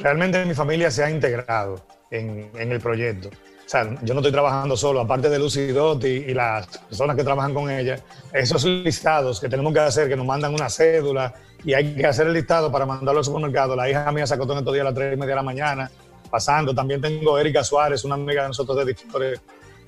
Realmente 0.00 0.44
mi 0.44 0.54
familia 0.54 0.90
se 0.90 1.04
ha 1.04 1.10
integrado 1.10 1.84
en, 2.10 2.50
el 2.54 2.80
proyecto. 2.80 3.28
O 3.28 3.68
sea, 3.72 3.84
yo 4.02 4.14
no 4.14 4.20
estoy 4.20 4.32
trabajando 4.32 4.76
solo, 4.76 5.00
aparte 5.00 5.28
de 5.28 5.38
Lucy 5.38 5.68
Dotti 5.68 6.08
y, 6.08 6.34
las 6.34 6.66
personas 6.78 7.16
que 7.16 7.24
trabajan 7.24 7.54
con 7.54 7.70
ella, 7.70 7.98
esos 8.32 8.64
listados 8.64 9.40
que 9.40 9.48
tenemos 9.48 9.72
que 9.72 9.80
hacer, 9.80 10.08
que 10.08 10.16
nos 10.16 10.26
mandan 10.26 10.54
una 10.54 10.68
cédula 10.68 11.32
y 11.64 11.72
hay 11.74 11.94
que 11.94 12.06
hacer 12.06 12.26
el 12.26 12.34
listado 12.34 12.70
para 12.70 12.84
mandarlo 12.84 13.20
al 13.20 13.24
supermercado. 13.24 13.74
La 13.74 13.88
hija 13.88 14.10
mía 14.12 14.26
sacó 14.26 14.46
todo 14.46 14.58
estos 14.58 14.74
días 14.74 14.82
a 14.82 14.90
las 14.90 14.94
3 14.94 15.14
y 15.14 15.16
media 15.16 15.30
de 15.30 15.36
la 15.36 15.42
mañana, 15.42 15.90
pasando. 16.30 16.74
También 16.74 17.00
tengo 17.00 17.38
Erika 17.38 17.64
Suárez, 17.64 18.04
una 18.04 18.14
amiga 18.16 18.42
de 18.42 18.48
nosotros 18.48 18.76
de 18.76 18.84
Dictores, 18.84 19.40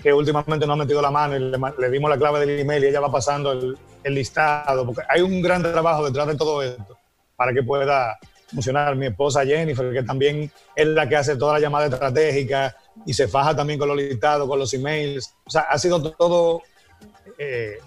que 0.04 0.12
últimamente 0.12 0.66
no 0.66 0.74
ha 0.74 0.76
metido 0.76 1.00
la 1.00 1.10
mano 1.10 1.34
y 1.34 1.40
le, 1.40 1.90
dimos 1.90 2.10
la 2.10 2.18
clave 2.18 2.40
del 2.40 2.60
email 2.60 2.84
y 2.84 2.88
ella 2.88 3.00
va 3.00 3.10
pasando 3.10 3.52
el, 3.52 3.78
listado, 4.04 4.84
porque 4.84 5.00
hay 5.08 5.22
un 5.22 5.40
gran 5.40 5.62
trabajo 5.62 6.04
detrás 6.04 6.26
de 6.26 6.36
todo 6.36 6.62
esto 6.62 6.98
para 7.34 7.54
que 7.54 7.62
pueda 7.62 8.18
funcionar. 8.52 8.94
Mi 8.96 9.06
esposa 9.06 9.46
Jennifer, 9.46 9.90
que 9.94 10.02
también 10.02 10.52
es 10.76 10.86
la 10.88 11.08
que 11.08 11.16
hace 11.16 11.36
toda 11.36 11.54
la 11.54 11.60
llamada 11.60 11.86
estratégica 11.86 12.76
y 13.06 13.14
se 13.14 13.28
faja 13.28 13.56
también 13.56 13.78
con 13.78 13.88
los 13.88 13.96
listados, 13.96 14.46
con 14.46 14.58
los 14.58 14.74
emails. 14.74 15.34
O 15.46 15.50
sea, 15.50 15.62
ha 15.62 15.78
sido 15.78 16.12
todo, 16.12 16.60
eh, 17.38 17.78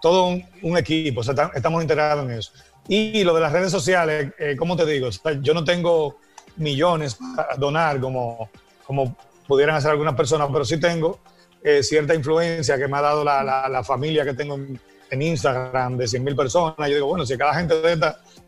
todo 0.00 0.26
un, 0.62 0.78
equipo, 0.78 1.22
o 1.22 1.24
sea, 1.24 1.50
estamos 1.56 1.82
integrados 1.82 2.24
en 2.24 2.38
eso. 2.38 2.52
Y 2.86 3.24
lo 3.24 3.34
de 3.34 3.40
las 3.40 3.50
redes 3.50 3.72
sociales, 3.72 4.32
eh, 4.38 4.54
¿cómo 4.56 4.76
te 4.76 4.86
digo? 4.86 5.08
yo 5.42 5.52
no 5.52 5.64
tengo 5.64 6.18
millones 6.54 7.18
para 7.36 7.56
donar 7.56 7.98
como, 7.98 8.48
como 8.86 9.16
pudieran 9.48 9.74
hacer 9.74 9.90
algunas 9.90 10.14
personas, 10.14 10.48
pero 10.52 10.64
sí 10.64 10.78
tengo 10.78 11.18
eh, 11.64 11.82
cierta 11.82 12.14
influencia 12.14 12.76
que 12.76 12.86
me 12.86 12.98
ha 12.98 13.00
dado 13.00 13.24
la, 13.24 13.82
familia 13.84 14.22
que 14.22 14.34
tengo 14.34 14.54
en, 14.54 15.22
Instagram 15.22 15.96
de 15.96 16.06
100 16.06 16.22
mil 16.22 16.36
personas. 16.36 16.76
Yo 16.88 16.94
digo, 16.96 17.06
bueno, 17.06 17.24
si 17.24 17.38
cada 17.38 17.54
gente 17.54 17.74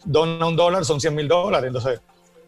dona 0.04 0.46
un 0.46 0.54
dólar, 0.54 0.84
son 0.84 1.00
100 1.00 1.14
mil 1.14 1.26
dólares. 1.26 1.68
Entonces, 1.68 2.00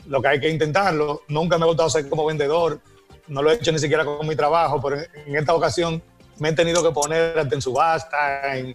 lo 0.07 0.21
que 0.21 0.29
hay 0.29 0.41
que 0.41 0.51
intentarlo. 0.51 1.23
Nunca 1.29 1.57
me 1.57 1.65
ha 1.65 1.69
gustado 1.69 1.89
ser 1.89 2.09
como 2.09 2.27
vendedor, 2.27 2.81
no 3.29 3.43
lo 3.43 3.51
he 3.51 3.55
hecho 3.55 3.73
ni 3.73 3.79
siquiera 3.79 4.05
con 4.05 4.27
mi 4.27 4.37
trabajo, 4.37 4.81
pero 4.83 4.97
en 5.27 5.37
esta 5.37 5.55
ocasión 5.55 6.03
me 6.39 6.51
he 6.51 6.53
tenido 6.53 6.83
que 6.83 6.91
poner 6.91 7.35
en 7.51 7.63
subasta, 7.63 8.57
en, 8.57 8.75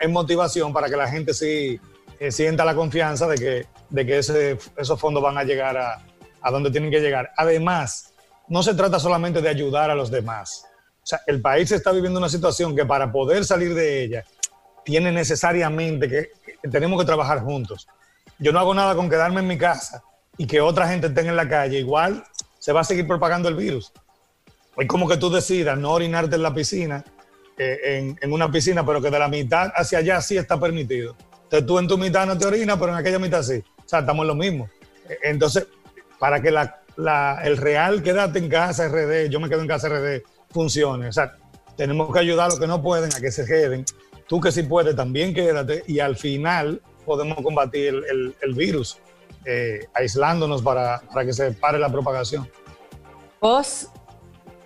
en 0.00 0.12
motivación 0.12 0.72
para 0.72 0.88
que 0.88 0.96
la 0.96 1.08
gente 1.08 1.34
sí 1.34 1.78
eh, 2.18 2.32
sienta 2.32 2.64
la 2.64 2.74
confianza 2.74 3.28
de 3.28 3.36
que, 3.36 3.66
de 3.90 4.06
que 4.06 4.18
ese, 4.18 4.58
esos 4.76 5.00
fondos 5.00 5.22
van 5.22 5.38
a 5.38 5.44
llegar 5.44 5.76
a 5.76 6.50
donde 6.50 6.70
tienen 6.70 6.90
que 6.90 7.00
llegar. 7.00 7.30
Además, 7.36 8.12
no 8.48 8.62
se 8.62 8.74
trata 8.74 8.98
solamente 8.98 9.40
de 9.40 9.48
ayudar 9.48 9.90
a 9.90 9.94
los 9.94 10.10
demás. 10.10 10.67
Sea, 11.08 11.22
el 11.26 11.40
país 11.40 11.72
está 11.72 11.90
viviendo 11.90 12.18
una 12.18 12.28
situación 12.28 12.76
que 12.76 12.84
para 12.84 13.10
poder 13.10 13.42
salir 13.42 13.72
de 13.72 14.04
ella 14.04 14.24
tiene 14.84 15.10
necesariamente 15.10 16.06
que, 16.06 16.28
tenemos 16.70 17.00
que 17.00 17.06
trabajar 17.06 17.40
juntos. 17.40 17.88
Yo 18.38 18.52
no 18.52 18.58
hago 18.58 18.74
nada 18.74 18.94
con 18.94 19.08
quedarme 19.08 19.40
en 19.40 19.46
mi 19.46 19.56
casa 19.56 20.02
y 20.36 20.46
que 20.46 20.60
otra 20.60 20.86
gente 20.86 21.06
esté 21.06 21.22
en 21.22 21.34
la 21.34 21.48
calle. 21.48 21.78
Igual 21.78 22.24
se 22.58 22.72
va 22.74 22.82
a 22.82 22.84
seguir 22.84 23.06
propagando 23.06 23.48
el 23.48 23.54
virus. 23.54 23.90
Es 24.76 24.86
como 24.86 25.08
que 25.08 25.16
tú 25.16 25.30
decidas 25.30 25.78
no 25.78 25.92
orinarte 25.92 26.36
en 26.36 26.42
la 26.42 26.52
piscina, 26.52 27.02
eh, 27.56 28.14
en, 28.20 28.30
una 28.30 28.52
piscina, 28.52 28.84
pero 28.84 29.00
que 29.00 29.10
de 29.10 29.18
la 29.18 29.28
mitad 29.28 29.72
hacia 29.74 30.00
allá 30.00 30.20
sí 30.20 30.36
está 30.36 30.60
permitido. 30.60 31.16
Entonces 31.44 31.66
tú 31.66 31.78
en 31.78 31.88
tu 31.88 31.96
mitad 31.96 32.26
no 32.26 32.36
te 32.36 32.44
orinas, 32.44 32.76
pero 32.78 32.92
en 32.92 32.98
aquella 32.98 33.18
mitad 33.18 33.42
sí. 33.42 33.64
O 33.78 33.88
sea, 33.88 34.00
estamos 34.00 34.24
en 34.24 34.28
lo 34.28 34.34
mismo. 34.34 34.68
Eh, 35.08 35.16
entonces, 35.22 35.68
para 36.18 36.42
que 36.42 36.50
la, 36.50 37.40
el 37.44 37.56
real 37.56 38.02
quédate 38.02 38.40
en 38.40 38.50
casa 38.50 38.88
RD, 38.88 39.30
yo 39.30 39.40
me 39.40 39.48
quedo 39.48 39.62
en 39.62 39.68
casa 39.68 39.88
RD, 39.88 40.22
funcione. 40.50 41.08
O 41.08 41.12
sea, 41.12 41.36
tenemos 41.76 42.12
que 42.12 42.18
ayudar 42.18 42.46
a 42.46 42.48
los 42.50 42.60
que 42.60 42.66
no 42.66 42.82
pueden 42.82 43.12
a 43.14 43.20
que 43.20 43.30
se 43.30 43.44
queden. 43.44 43.84
Tú 44.26 44.40
que 44.40 44.52
sí 44.52 44.62
puedes, 44.62 44.94
también 44.94 45.32
quédate 45.34 45.84
y 45.86 46.00
al 46.00 46.16
final 46.16 46.82
podemos 47.06 47.38
combatir 47.42 47.94
el, 48.10 48.54
virus, 48.54 48.98
eh, 49.46 49.86
aislándonos 49.94 50.60
para, 50.62 51.00
para 51.00 51.24
que 51.24 51.32
se 51.32 51.52
pare 51.52 51.78
la 51.78 51.90
propagación. 51.90 52.48
Post 53.40 53.94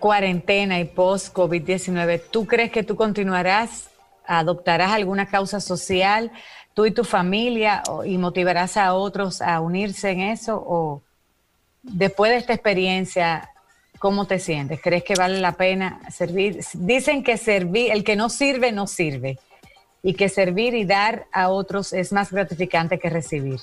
cuarentena 0.03 0.81
y 0.81 0.83
post 0.83 1.33
COVID-19, 1.33 2.21
¿tú 2.29 2.45
crees 2.45 2.71
que 2.71 2.83
tú 2.83 2.97
continuarás, 2.97 3.89
adoptarás 4.25 4.91
alguna 4.91 5.27
causa 5.27 5.61
social, 5.61 6.29
tú 6.73 6.85
y 6.85 6.91
tu 6.91 7.05
familia, 7.05 7.83
y 8.03 8.17
motivarás 8.17 8.75
a 8.75 8.95
otros 8.95 9.41
a 9.41 9.61
unirse 9.61 10.11
en 10.11 10.19
eso? 10.19 10.61
¿O 10.67 11.01
después 11.83 12.31
de 12.31 12.37
esta 12.37 12.53
experiencia, 12.53 13.49
cómo 14.03 14.27
te 14.27 14.37
sientes? 14.37 14.81
¿Crees 14.81 15.05
que 15.05 15.15
vale 15.15 15.39
la 15.39 15.53
pena 15.53 16.01
servir? 16.11 16.59
Dicen 16.73 17.23
que 17.23 17.37
servir, 17.37 17.89
el 17.89 18.03
que 18.03 18.17
no 18.17 18.27
sirve, 18.27 18.73
no 18.73 18.85
sirve. 18.85 19.39
Y 20.01 20.13
que 20.13 20.27
servir 20.27 20.73
y 20.73 20.83
dar 20.83 21.27
a 21.31 21.47
otros 21.47 21.93
es 21.93 22.11
más 22.11 22.29
gratificante 22.29 22.99
que 22.99 23.09
recibir. 23.09 23.61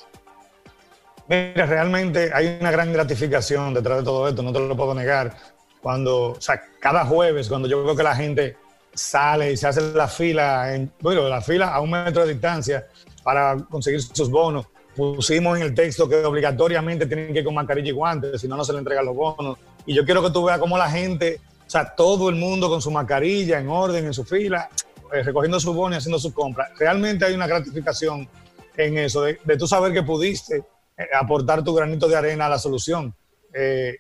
Mira, 1.29 1.67
realmente 1.67 2.31
hay 2.33 2.57
una 2.59 2.71
gran 2.71 2.91
gratificación 2.91 3.75
detrás 3.75 3.99
de 3.99 4.05
todo 4.05 4.27
esto, 4.27 4.43
no 4.43 4.51
te 4.51 4.61
lo 4.61 4.75
puedo 4.75 4.95
negar 4.95 5.37
cuando, 5.83 6.31
o 6.31 6.41
sea, 6.41 6.59
cada 6.81 7.05
jueves, 7.05 7.47
cuando 7.47 7.69
yo 7.69 7.85
veo 7.85 7.95
que 7.95 8.03
la 8.03 8.17
gente 8.17 8.57
sale 8.95 9.53
y 9.53 9.59
se 9.59 9.67
hace 9.67 9.83
la 9.93 10.09
fila, 10.09 10.75
en, 10.75 10.91
bueno, 11.03 11.29
la 11.29 11.43
fila 11.43 11.75
a 11.75 11.83
un 11.83 11.91
metro 11.91 12.25
de 12.25 12.33
distancia 12.33 12.87
para 13.23 13.59
conseguir 13.69 14.01
sus 14.01 14.31
bonos, 14.31 14.65
pusimos 14.97 15.59
en 15.59 15.65
el 15.65 15.75
texto 15.75 16.09
que 16.09 16.25
obligatoriamente 16.25 17.05
tienen 17.05 17.31
que 17.31 17.41
ir 17.41 17.45
con 17.45 17.55
mascarilla 17.55 17.91
y 17.91 17.93
guantes, 17.93 18.41
si 18.41 18.49
no, 18.49 18.57
no 18.57 18.65
se 18.65 18.73
le 18.73 18.79
entregan 18.79 19.05
los 19.05 19.15
bonos. 19.15 19.59
Y 19.87 19.95
yo 19.95 20.05
quiero 20.05 20.23
que 20.23 20.31
tú 20.31 20.45
veas 20.45 20.59
cómo 20.59 20.77
la 20.77 20.91
gente, 20.91 21.41
o 21.67 21.71
sea, 21.71 21.95
todo 21.95 22.29
el 22.29 22.37
mundo 22.37 22.69
con 22.69 22.83
su 22.83 22.91
mascarilla, 22.91 23.59
en 23.59 23.69
orden, 23.69 24.07
en 24.07 24.15
su 24.15 24.25
fila, 24.25 24.69
eh, 25.13 25.23
recogiendo 25.23 25.59
su 25.59 25.73
bono 25.73 25.95
y 25.95 25.99
haciendo 25.99 26.19
su 26.19 26.33
compra. 26.33 26.71
Realmente 26.79 27.25
hay 27.25 27.35
una 27.35 27.47
gratificación 27.47 28.29
en 28.77 28.99
eso, 28.99 29.23
de, 29.23 29.39
de 29.45 29.57
tú 29.57 29.67
saber 29.67 29.93
que 29.93 30.03
pudiste 30.03 30.59
eh, 30.97 31.05
aportar 31.19 31.65
tu 31.65 31.75
granito 31.75 32.09
de 32.09 32.17
arena 32.17 32.47
a 32.47 32.51
la 32.51 32.59
solución. 32.59 33.15
Eh, 33.53 33.97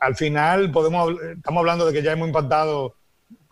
al 0.00 0.16
final 0.16 0.70
podemos, 0.70 1.14
estamos 1.36 1.60
hablando 1.60 1.86
de 1.86 1.92
que 1.92 2.02
ya 2.02 2.12
hemos 2.12 2.28
impactado 2.28 2.94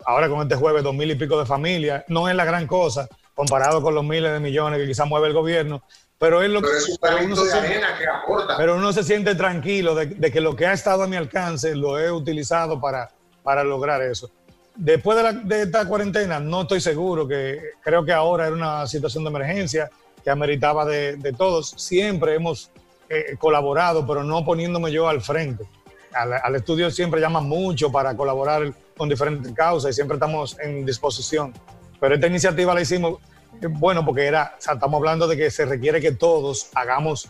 ahora 0.07 0.29
con 0.29 0.40
este 0.40 0.55
jueves 0.55 0.83
dos 0.83 0.94
mil 0.94 1.11
y 1.11 1.14
pico 1.14 1.38
de 1.38 1.44
familias. 1.44 2.05
No 2.09 2.29
es 2.29 2.35
la 2.35 2.44
gran 2.44 2.66
cosa 2.66 3.09
comparado 3.35 3.83
con 3.83 3.94
los 3.94 4.05
miles 4.05 4.33
de 4.33 4.40
millones 4.40 4.81
que 4.81 4.87
quizás 4.87 5.07
mueve 5.07 5.29
el 5.29 5.35
gobierno, 5.35 5.83
pero 6.18 6.42
es 6.42 6.50
lo 6.50 6.61
pero 6.61 6.76
es 6.76 6.88
un 6.88 6.96
pero 7.00 7.24
uno, 7.24 7.37
se 7.37 7.50
siente, 7.50 7.81
que 7.98 8.07
aporta. 8.09 8.57
pero 8.57 8.76
uno 8.76 8.92
se 8.92 9.04
siente 9.04 9.35
tranquilo 9.35 9.94
de, 9.94 10.07
de, 10.07 10.33
que 10.33 10.40
lo 10.40 10.57
que 10.57 10.66
ha 10.66 10.72
estado 10.72 11.04
a 11.04 11.07
mi 11.07 11.16
alcance 11.16 11.74
lo 11.74 11.98
he 11.98 12.11
utilizado 12.11 12.81
para, 12.81 13.11
para 13.42 13.62
lograr 13.64 14.02
eso. 14.02 14.31
Después 14.74 15.16
de, 15.16 15.22
la, 15.24 15.33
de 15.33 15.62
esta 15.62 15.87
cuarentena, 15.87 16.38
no 16.38 16.62
estoy 16.62 16.81
seguro, 16.81 17.26
que 17.26 17.61
creo 17.83 18.04
que 18.04 18.12
ahora 18.12 18.46
era 18.46 18.54
una 18.54 18.87
situación 18.87 19.24
de 19.24 19.31
emergencia 19.31 19.90
que 20.22 20.31
ameritaba 20.31 20.85
de, 20.85 21.16
de 21.16 21.33
todos. 21.33 21.74
Siempre 21.76 22.35
hemos 22.35 22.70
eh, 23.09 23.37
colaborado, 23.38 24.07
pero 24.07 24.22
no 24.22 24.44
poniéndome 24.44 24.92
yo 24.92 25.09
al 25.09 25.20
frente 25.20 25.64
al, 26.12 26.33
al, 26.33 26.54
estudio 26.57 26.90
siempre 26.90 27.20
llaman 27.20 27.46
mucho 27.46 27.90
para 27.90 28.16
colaborar 28.16 28.72
con 28.96 29.09
diferentes 29.09 29.52
causas 29.52 29.90
y 29.90 29.94
siempre 29.94 30.16
estamos 30.16 30.59
en 30.59 30.85
disposición. 30.85 31.52
Pero 32.00 32.14
esta 32.14 32.26
iniciativa 32.26 32.74
la 32.74 32.81
hicimos, 32.81 33.18
bueno, 33.66 34.05
porque 34.05 34.27
era, 34.27 34.55
o 34.59 34.61
sea, 34.61 34.75
estamos 34.75 34.99
hablando 34.99 35.27
de 35.27 35.37
que 35.37 35.51
se 35.51 35.64
requiere 35.64 36.01
que 36.01 36.12
todos 36.12 36.71
hagamos, 36.75 37.29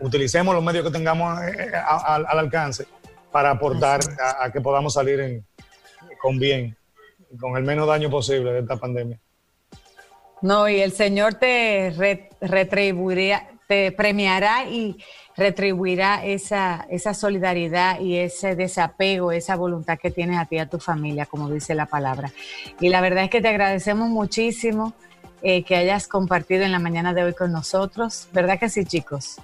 utilicemos 0.00 0.54
los 0.54 0.64
medios 0.64 0.84
que 0.84 0.90
tengamos 0.90 1.40
eh, 1.42 1.72
a, 1.74 2.14
a, 2.14 2.14
al 2.16 2.38
alcance 2.38 2.86
para 3.30 3.50
aportar 3.50 4.00
a, 4.20 4.44
a 4.44 4.52
que 4.52 4.60
podamos 4.60 4.94
salir 4.94 5.20
en, 5.20 5.46
con 6.20 6.38
bien, 6.38 6.76
con 7.38 7.56
el 7.56 7.64
menos 7.64 7.86
daño 7.86 8.10
posible 8.10 8.52
de 8.52 8.60
esta 8.60 8.76
pandemia. 8.76 9.18
No, 10.42 10.68
y 10.68 10.80
el 10.80 10.92
Señor 10.92 11.34
te 11.34 11.92
re, 11.96 12.28
retribuirá, 12.40 13.48
te 13.66 13.90
premiará 13.92 14.64
y 14.68 14.96
retribuirá 15.36 16.24
esa, 16.24 16.86
esa 16.88 17.14
solidaridad 17.14 18.00
y 18.00 18.16
ese 18.16 18.54
desapego, 18.54 19.32
esa 19.32 19.56
voluntad 19.56 19.98
que 19.98 20.10
tienes 20.10 20.38
a 20.38 20.46
ti 20.46 20.56
y 20.56 20.60
a 20.60 20.68
tu 20.68 20.78
familia, 20.78 21.26
como 21.26 21.50
dice 21.50 21.74
la 21.74 21.86
palabra. 21.86 22.32
Y 22.80 22.88
la 22.88 23.00
verdad 23.00 23.24
es 23.24 23.30
que 23.30 23.42
te 23.42 23.48
agradecemos 23.48 24.08
muchísimo 24.08 24.94
eh, 25.42 25.62
que 25.64 25.76
hayas 25.76 26.08
compartido 26.08 26.64
en 26.64 26.72
la 26.72 26.78
mañana 26.78 27.12
de 27.14 27.24
hoy 27.24 27.34
con 27.34 27.52
nosotros. 27.52 28.28
¿Verdad 28.32 28.58
que 28.58 28.68
sí, 28.68 28.84
chicos? 28.84 29.36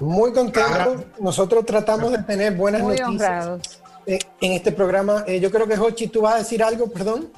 Muy 0.00 0.32
contentos. 0.32 1.04
Nosotros 1.20 1.64
tratamos 1.64 2.12
de 2.12 2.18
tener 2.24 2.54
buenas 2.54 2.82
Muy 2.82 2.96
noticias 2.96 3.28
honrados. 3.28 3.80
eh, 4.06 4.18
en 4.40 4.52
este 4.52 4.72
programa. 4.72 5.24
Eh, 5.26 5.38
yo 5.40 5.50
creo 5.50 5.66
que, 5.66 5.76
Jochi, 5.76 6.08
tú 6.08 6.22
vas 6.22 6.34
a 6.34 6.38
decir 6.38 6.62
algo, 6.62 6.90
perdón. 6.90 7.28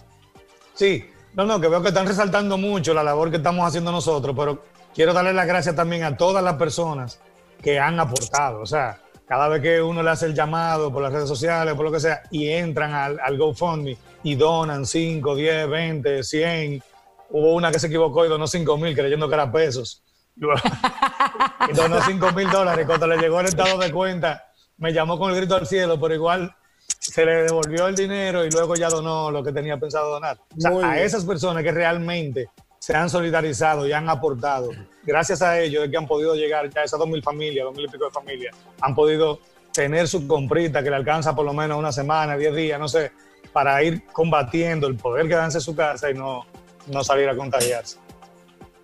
Sí, 0.74 1.04
no, 1.34 1.44
no, 1.44 1.60
que 1.60 1.68
veo 1.68 1.82
que 1.82 1.88
están 1.88 2.06
resaltando 2.06 2.56
mucho 2.56 2.94
la 2.94 3.02
labor 3.02 3.30
que 3.30 3.36
estamos 3.36 3.66
haciendo 3.66 3.92
nosotros, 3.92 4.34
pero 4.36 4.62
quiero 4.94 5.12
darle 5.12 5.32
las 5.34 5.46
gracias 5.46 5.74
también 5.74 6.02
a 6.04 6.16
todas 6.16 6.42
las 6.42 6.54
personas 6.54 7.18
que 7.62 7.78
han 7.78 8.00
aportado. 8.00 8.60
O 8.60 8.66
sea, 8.66 9.00
cada 9.26 9.48
vez 9.48 9.60
que 9.60 9.82
uno 9.82 10.02
le 10.02 10.10
hace 10.10 10.26
el 10.26 10.34
llamado 10.34 10.90
por 10.92 11.02
las 11.02 11.12
redes 11.12 11.28
sociales, 11.28 11.74
por 11.74 11.84
lo 11.84 11.92
que 11.92 12.00
sea, 12.00 12.22
y 12.30 12.48
entran 12.48 12.94
al, 12.94 13.18
al 13.20 13.36
GoFundMe 13.36 13.96
y 14.22 14.34
donan 14.34 14.86
5, 14.86 15.34
10, 15.34 15.68
20, 15.68 16.22
100. 16.22 16.82
Hubo 17.30 17.54
una 17.54 17.70
que 17.70 17.78
se 17.78 17.86
equivocó 17.88 18.24
y 18.24 18.28
donó 18.28 18.46
5 18.46 18.76
mil 18.78 18.94
creyendo 18.94 19.28
que 19.28 19.34
era 19.34 19.50
pesos. 19.50 20.02
y 20.36 21.72
donó 21.74 22.00
5 22.02 22.32
mil 22.32 22.50
dólares. 22.50 22.86
Cuando 22.86 23.06
le 23.06 23.18
llegó 23.18 23.40
el 23.40 23.46
estado 23.46 23.78
de 23.78 23.90
cuenta, 23.90 24.44
me 24.78 24.92
llamó 24.92 25.18
con 25.18 25.30
el 25.30 25.36
grito 25.36 25.56
al 25.56 25.66
cielo, 25.66 25.98
pero 26.00 26.14
igual 26.14 26.54
se 26.98 27.24
le 27.24 27.44
devolvió 27.44 27.88
el 27.88 27.94
dinero 27.94 28.44
y 28.44 28.50
luego 28.50 28.74
ya 28.74 28.88
donó 28.88 29.30
lo 29.30 29.42
que 29.42 29.52
tenía 29.52 29.76
pensado 29.78 30.10
donar. 30.10 30.38
O 30.56 30.60
sea, 30.60 30.90
a 30.90 31.00
esas 31.00 31.24
personas 31.24 31.62
que 31.62 31.72
realmente 31.72 32.48
se 32.78 32.94
han 32.96 33.10
solidarizado 33.10 33.86
y 33.86 33.92
han 33.92 34.08
aportado. 34.08 34.70
Gracias 35.04 35.42
a 35.42 35.58
ellos 35.58 35.84
es 35.84 35.90
que 35.90 35.96
han 35.96 36.06
podido 36.06 36.34
llegar 36.34 36.68
ya 36.70 36.82
a 36.82 36.84
esas 36.84 36.98
dos 36.98 37.08
mil 37.08 37.22
familias, 37.22 37.64
dos 37.64 37.74
mil 37.74 37.86
y 37.86 37.88
pico 37.88 38.04
de 38.04 38.10
familias, 38.12 38.56
han 38.80 38.94
podido 38.94 39.40
tener 39.72 40.08
su 40.08 40.26
comprita 40.26 40.82
que 40.82 40.90
le 40.90 40.96
alcanza 40.96 41.34
por 41.34 41.44
lo 41.44 41.52
menos 41.52 41.78
una 41.78 41.92
semana, 41.92 42.36
diez 42.36 42.54
días, 42.54 42.78
no 42.78 42.88
sé, 42.88 43.12
para 43.52 43.82
ir 43.82 44.04
combatiendo 44.12 44.86
el 44.86 44.96
poder 44.96 45.28
quedarse 45.28 45.58
en 45.58 45.62
su 45.62 45.74
casa 45.74 46.10
y 46.10 46.14
no, 46.14 46.46
no 46.86 47.04
salir 47.04 47.28
a 47.28 47.36
contagiarse. 47.36 47.98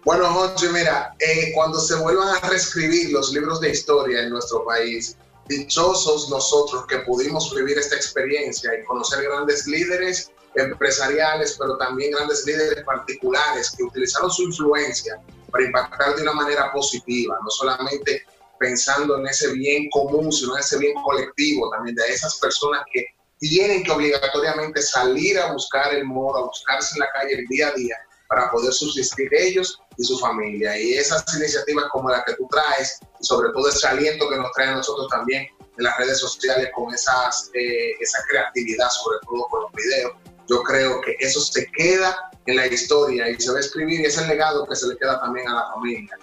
Bueno, 0.05 0.27
Jorge, 0.27 0.69
mira, 0.69 1.15
eh, 1.21 1.53
cuando 1.55 1.79
se 1.79 1.95
vuelvan 1.97 2.29
a 2.29 2.49
reescribir 2.49 3.13
los 3.13 3.33
libros 3.33 3.61
de 3.61 3.71
historia 3.71 4.23
en 4.23 4.31
nuestro 4.31 4.65
país, 4.65 5.17
dichosos 5.47 6.29
nosotros 6.29 6.87
que 6.87 6.99
pudimos 7.01 7.55
vivir 7.55 7.79
esta 7.79 7.97
experiencia 7.97 8.73
y 8.75 8.85
conocer 8.85 9.23
grandes 9.25 9.67
líderes 9.67 10.33
empresariales, 10.57 11.57
pero 11.59 11.77
también 11.79 12.13
grandes 12.13 12.45
líderes 12.45 12.85
particulares 12.85 13.71
que 13.77 13.85
utilizaron 13.85 14.31
su 14.31 14.43
influencia 14.43 15.21
para 15.51 15.65
impactar 15.65 16.17
de 16.17 16.23
una 16.23 16.33
manera 16.33 16.73
positiva, 16.73 17.39
no 17.43 17.51
solamente 17.51 18.25
pensando 18.59 19.19
en 19.19 19.27
ese 19.27 19.53
bien 19.53 19.89
común, 19.91 20.33
sino 20.33 20.55
en 20.55 20.61
ese 20.61 20.79
bien 20.79 20.95
colectivo 21.03 21.71
también 21.71 21.97
de 21.97 22.07
esas 22.07 22.37
personas 22.37 22.83
que 22.93 23.07
tienen 23.49 23.83
que 23.83 23.91
obligatoriamente 23.91 24.81
salir 24.83 25.39
a 25.39 25.53
buscar 25.53 25.93
el 25.95 26.05
modo, 26.05 26.39
a 26.39 26.47
buscarse 26.47 26.95
en 26.95 27.01
la 27.01 27.11
calle 27.13 27.35
el 27.35 27.47
día 27.47 27.69
a 27.69 27.73
día 27.73 27.97
para 28.29 28.51
poder 28.51 28.73
subsistir 28.73 29.29
ellos 29.33 29.79
y 29.97 30.05
su 30.05 30.19
familia. 30.19 30.79
Y 30.79 30.95
esas 30.95 31.25
iniciativas 31.37 31.87
como 31.93 32.11
la 32.11 32.25
que 32.25 32.35
tú 32.35 32.49
traes, 32.51 32.99
y 33.21 33.25
sobre 33.25 33.51
todo 33.53 33.69
ese 33.69 33.87
aliento 33.87 34.29
que 34.29 34.37
nos 34.37 34.53
trae 34.53 34.69
a 34.69 34.77
nosotros 34.77 35.09
también 35.09 35.47
en 35.61 35.85
las 35.85 35.97
redes 35.99 36.19
sociales 36.19 36.71
con 36.75 36.95
esas, 36.95 37.51
eh, 37.55 37.93
esa 38.01 38.19
creatividad, 38.29 38.89
sobre 38.91 39.19
todo 39.27 39.47
con 39.51 39.63
los 39.63 39.73
videos, 39.73 40.13
yo 40.49 40.63
creo 40.63 41.01
que 41.01 41.17
eso 41.21 41.41
se 41.41 41.67
queda 41.73 42.31
en 42.47 42.57
la 42.57 42.67
historia 42.67 43.29
y 43.29 43.41
se 43.41 43.51
va 43.51 43.59
a 43.59 43.61
escribir 43.61 44.01
y 44.01 44.05
es 44.05 44.19
el 44.19 44.29
legado 44.29 44.67
que 44.67 44.77
se 44.77 44.87
le 44.89 44.97
queda 44.97 45.21
también 45.21 45.49
a 45.49 45.55
la 45.55 45.67
familia 45.73 46.19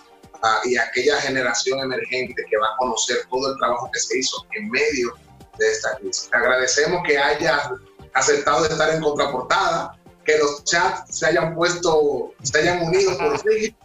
y 0.63 0.77
a 0.77 0.83
aquella 0.83 1.19
generación 1.21 1.79
emergente 1.79 2.45
que 2.49 2.57
va 2.57 2.67
a 2.67 2.77
conocer 2.77 3.17
todo 3.29 3.51
el 3.51 3.57
trabajo 3.57 3.89
que 3.91 3.99
se 3.99 4.19
hizo 4.19 4.45
en 4.53 4.69
medio 4.69 5.13
de 5.59 5.71
esta 5.71 5.95
crisis. 5.97 6.29
Te 6.29 6.37
agradecemos 6.37 7.01
que 7.05 7.17
hayas 7.17 7.69
aceptado 8.13 8.63
de 8.63 8.69
estar 8.69 8.93
en 8.93 9.01
contraportada, 9.01 9.95
que 10.25 10.37
los 10.37 10.63
chats 10.63 11.15
se 11.15 11.27
hayan 11.27 11.55
puesto, 11.55 12.33
se 12.41 12.59
hayan 12.59 12.81
unido 12.83 13.17
por 13.17 13.39
fin. 13.39 13.75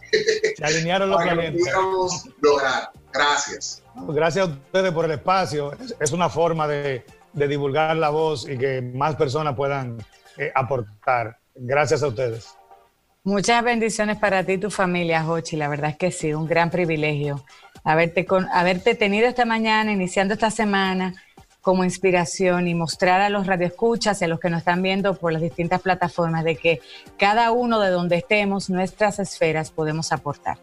Se 0.57 0.65
alinearon 0.65 1.09
los 1.09 1.21
planetas. 1.21 1.73
lograr. 2.41 2.89
Gracias. 3.13 3.83
Gracias 3.95 4.47
a 4.47 4.51
ustedes 4.51 4.91
por 4.91 5.05
el 5.05 5.11
espacio. 5.11 5.71
Es 5.99 6.11
una 6.11 6.29
forma 6.29 6.67
de, 6.67 7.05
de 7.33 7.47
divulgar 7.47 7.95
la 7.95 8.09
voz 8.09 8.47
y 8.47 8.57
que 8.57 8.81
más 8.81 9.15
personas 9.15 9.55
puedan 9.55 9.97
eh, 10.37 10.51
aportar. 10.53 11.37
Gracias 11.55 12.03
a 12.03 12.07
ustedes. 12.07 12.55
Muchas 13.23 13.63
bendiciones 13.63 14.17
para 14.17 14.43
ti 14.43 14.53
y 14.53 14.57
tu 14.57 14.69
familia, 14.69 15.23
Jochi. 15.23 15.55
La 15.55 15.67
verdad 15.67 15.91
es 15.91 15.97
que 15.97 16.11
sí, 16.11 16.33
un 16.33 16.45
gran 16.45 16.69
privilegio 16.69 17.43
haberte, 17.83 18.25
con, 18.25 18.47
haberte 18.51 18.95
tenido 18.95 19.27
esta 19.27 19.45
mañana, 19.45 19.91
iniciando 19.91 20.33
esta 20.33 20.51
semana 20.51 21.13
como 21.65 21.83
inspiración 21.83 22.67
y 22.67 22.75
mostrar 22.75 23.21
a 23.21 23.29
los 23.29 23.47
radioescuchas 23.47 24.21
y 24.21 24.25
a 24.25 24.27
los 24.27 24.39
que 24.39 24.51
nos 24.51 24.59
están 24.59 24.83
viendo 24.83 25.15
por 25.15 25.33
las 25.33 25.41
distintas 25.41 25.81
plataformas 25.81 26.43
de 26.43 26.57
que 26.57 26.79
cada 27.17 27.51
uno 27.51 27.79
de 27.79 27.89
donde 27.89 28.17
estemos, 28.17 28.69
nuestras 28.69 29.17
esferas 29.17 29.71
podemos 29.71 30.11
aportar. 30.11 30.59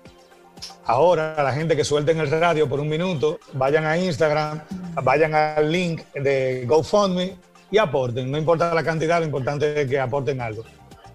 Ahora, 0.84 1.42
la 1.42 1.52
gente 1.52 1.74
que 1.74 1.82
suelten 1.82 2.20
el 2.20 2.30
radio 2.30 2.68
por 2.68 2.78
un 2.78 2.88
minuto, 2.88 3.40
vayan 3.54 3.84
a 3.84 3.98
Instagram, 3.98 4.60
vayan 5.02 5.34
al 5.34 5.72
link 5.72 6.02
de 6.14 6.66
GoFundMe 6.66 7.36
y 7.72 7.78
aporten. 7.78 8.30
No 8.30 8.38
importa 8.38 8.72
la 8.72 8.84
cantidad, 8.84 9.18
lo 9.18 9.26
importante 9.26 9.82
es 9.82 9.90
que 9.90 9.98
aporten 9.98 10.40
algo. 10.40 10.62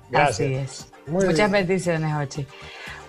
Gracias. 0.10 0.90
Muchas 1.06 1.50
bendiciones, 1.50 2.14
Ochi. 2.14 2.46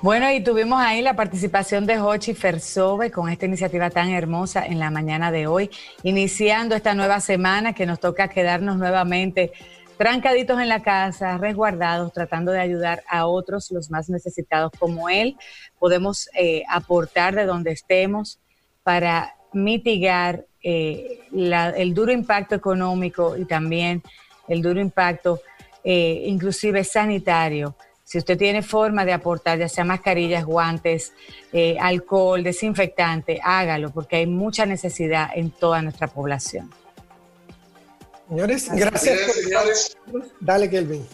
Bueno, 0.00 0.30
y 0.30 0.40
tuvimos 0.40 0.80
ahí 0.80 1.02
la 1.02 1.16
participación 1.16 1.84
de 1.84 1.98
Hochi 1.98 2.32
Fersove 2.32 3.10
con 3.10 3.28
esta 3.28 3.46
iniciativa 3.46 3.90
tan 3.90 4.10
hermosa 4.10 4.64
en 4.64 4.78
la 4.78 4.92
mañana 4.92 5.32
de 5.32 5.48
hoy, 5.48 5.70
iniciando 6.04 6.76
esta 6.76 6.94
nueva 6.94 7.18
semana 7.18 7.72
que 7.72 7.84
nos 7.84 7.98
toca 7.98 8.28
quedarnos 8.28 8.76
nuevamente 8.76 9.50
trancaditos 9.96 10.60
en 10.60 10.68
la 10.68 10.84
casa, 10.84 11.36
resguardados, 11.38 12.12
tratando 12.12 12.52
de 12.52 12.60
ayudar 12.60 13.02
a 13.08 13.26
otros, 13.26 13.72
los 13.72 13.90
más 13.90 14.08
necesitados 14.08 14.70
como 14.78 15.08
él. 15.08 15.36
Podemos 15.80 16.30
eh, 16.38 16.62
aportar 16.68 17.34
de 17.34 17.44
donde 17.44 17.72
estemos 17.72 18.38
para 18.84 19.34
mitigar 19.52 20.46
eh, 20.62 21.22
el 21.32 21.92
duro 21.92 22.12
impacto 22.12 22.54
económico 22.54 23.36
y 23.36 23.46
también 23.46 24.04
el 24.46 24.62
duro 24.62 24.80
impacto 24.80 25.40
eh, 25.82 26.22
inclusive 26.26 26.84
sanitario 26.84 27.74
si 28.08 28.16
usted 28.16 28.38
tiene 28.38 28.62
forma 28.62 29.04
de 29.04 29.12
aportar, 29.12 29.58
ya 29.58 29.68
sea 29.68 29.84
mascarillas, 29.84 30.46
guantes, 30.46 31.12
eh, 31.52 31.76
alcohol, 31.78 32.42
desinfectante, 32.42 33.38
hágalo, 33.44 33.90
porque 33.90 34.16
hay 34.16 34.26
mucha 34.26 34.64
necesidad 34.64 35.28
en 35.34 35.50
toda 35.50 35.82
nuestra 35.82 36.06
población. 36.06 36.72
Señores, 38.26 38.70
gracias. 38.72 39.32
señores. 39.32 39.98
Dale, 40.40 40.70
Kelvin. 40.70 41.06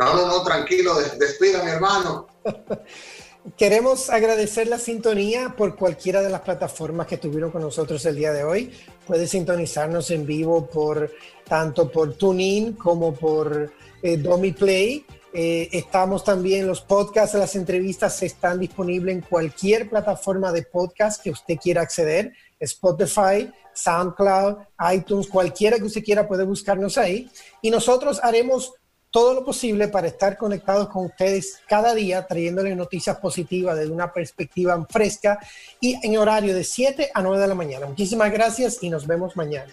No, 0.00 0.14
no, 0.16 0.26
no, 0.26 0.42
tranquilo, 0.42 0.92
despida, 1.20 1.62
mi 1.62 1.70
hermano. 1.70 2.26
Queremos 3.56 4.10
agradecer 4.10 4.66
la 4.66 4.78
sintonía 4.78 5.54
por 5.56 5.76
cualquiera 5.76 6.20
de 6.20 6.30
las 6.30 6.40
plataformas 6.40 7.06
que 7.06 7.14
estuvieron 7.14 7.52
con 7.52 7.62
nosotros 7.62 8.04
el 8.06 8.16
día 8.16 8.32
de 8.32 8.42
hoy. 8.42 8.72
Puede 9.06 9.28
sintonizarnos 9.28 10.10
en 10.10 10.26
vivo 10.26 10.66
por 10.66 11.12
tanto 11.46 11.92
por 11.92 12.14
TuneIn 12.14 12.72
como 12.72 13.14
por 13.14 13.72
eh, 14.02 14.16
Domi 14.16 14.50
Play. 14.50 15.06
Eh, 15.34 15.68
estamos 15.72 16.24
también, 16.24 16.66
los 16.66 16.82
podcasts, 16.82 17.34
las 17.34 17.56
entrevistas 17.56 18.22
están 18.22 18.60
disponibles 18.60 19.14
en 19.14 19.22
cualquier 19.22 19.88
plataforma 19.88 20.52
de 20.52 20.62
podcast 20.62 21.22
que 21.22 21.30
usted 21.30 21.56
quiera 21.56 21.80
acceder. 21.80 22.32
Spotify, 22.60 23.50
SoundCloud, 23.72 24.58
iTunes, 24.94 25.26
cualquiera 25.28 25.78
que 25.78 25.84
usted 25.84 26.04
quiera 26.04 26.28
puede 26.28 26.44
buscarnos 26.44 26.98
ahí. 26.98 27.30
Y 27.62 27.70
nosotros 27.70 28.20
haremos 28.22 28.74
todo 29.10 29.34
lo 29.34 29.44
posible 29.44 29.88
para 29.88 30.08
estar 30.08 30.36
conectados 30.38 30.88
con 30.88 31.04
ustedes 31.06 31.60
cada 31.68 31.94
día, 31.94 32.26
trayéndoles 32.26 32.74
noticias 32.76 33.18
positivas 33.18 33.76
desde 33.76 33.92
una 33.92 34.12
perspectiva 34.12 34.86
fresca 34.88 35.38
y 35.80 35.98
en 36.02 36.16
horario 36.16 36.54
de 36.54 36.64
7 36.64 37.10
a 37.12 37.22
9 37.22 37.38
de 37.38 37.46
la 37.46 37.54
mañana. 37.54 37.86
Muchísimas 37.86 38.32
gracias 38.32 38.82
y 38.82 38.88
nos 38.88 39.06
vemos 39.06 39.36
mañana. 39.36 39.70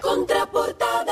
Contraporta 0.00 1.04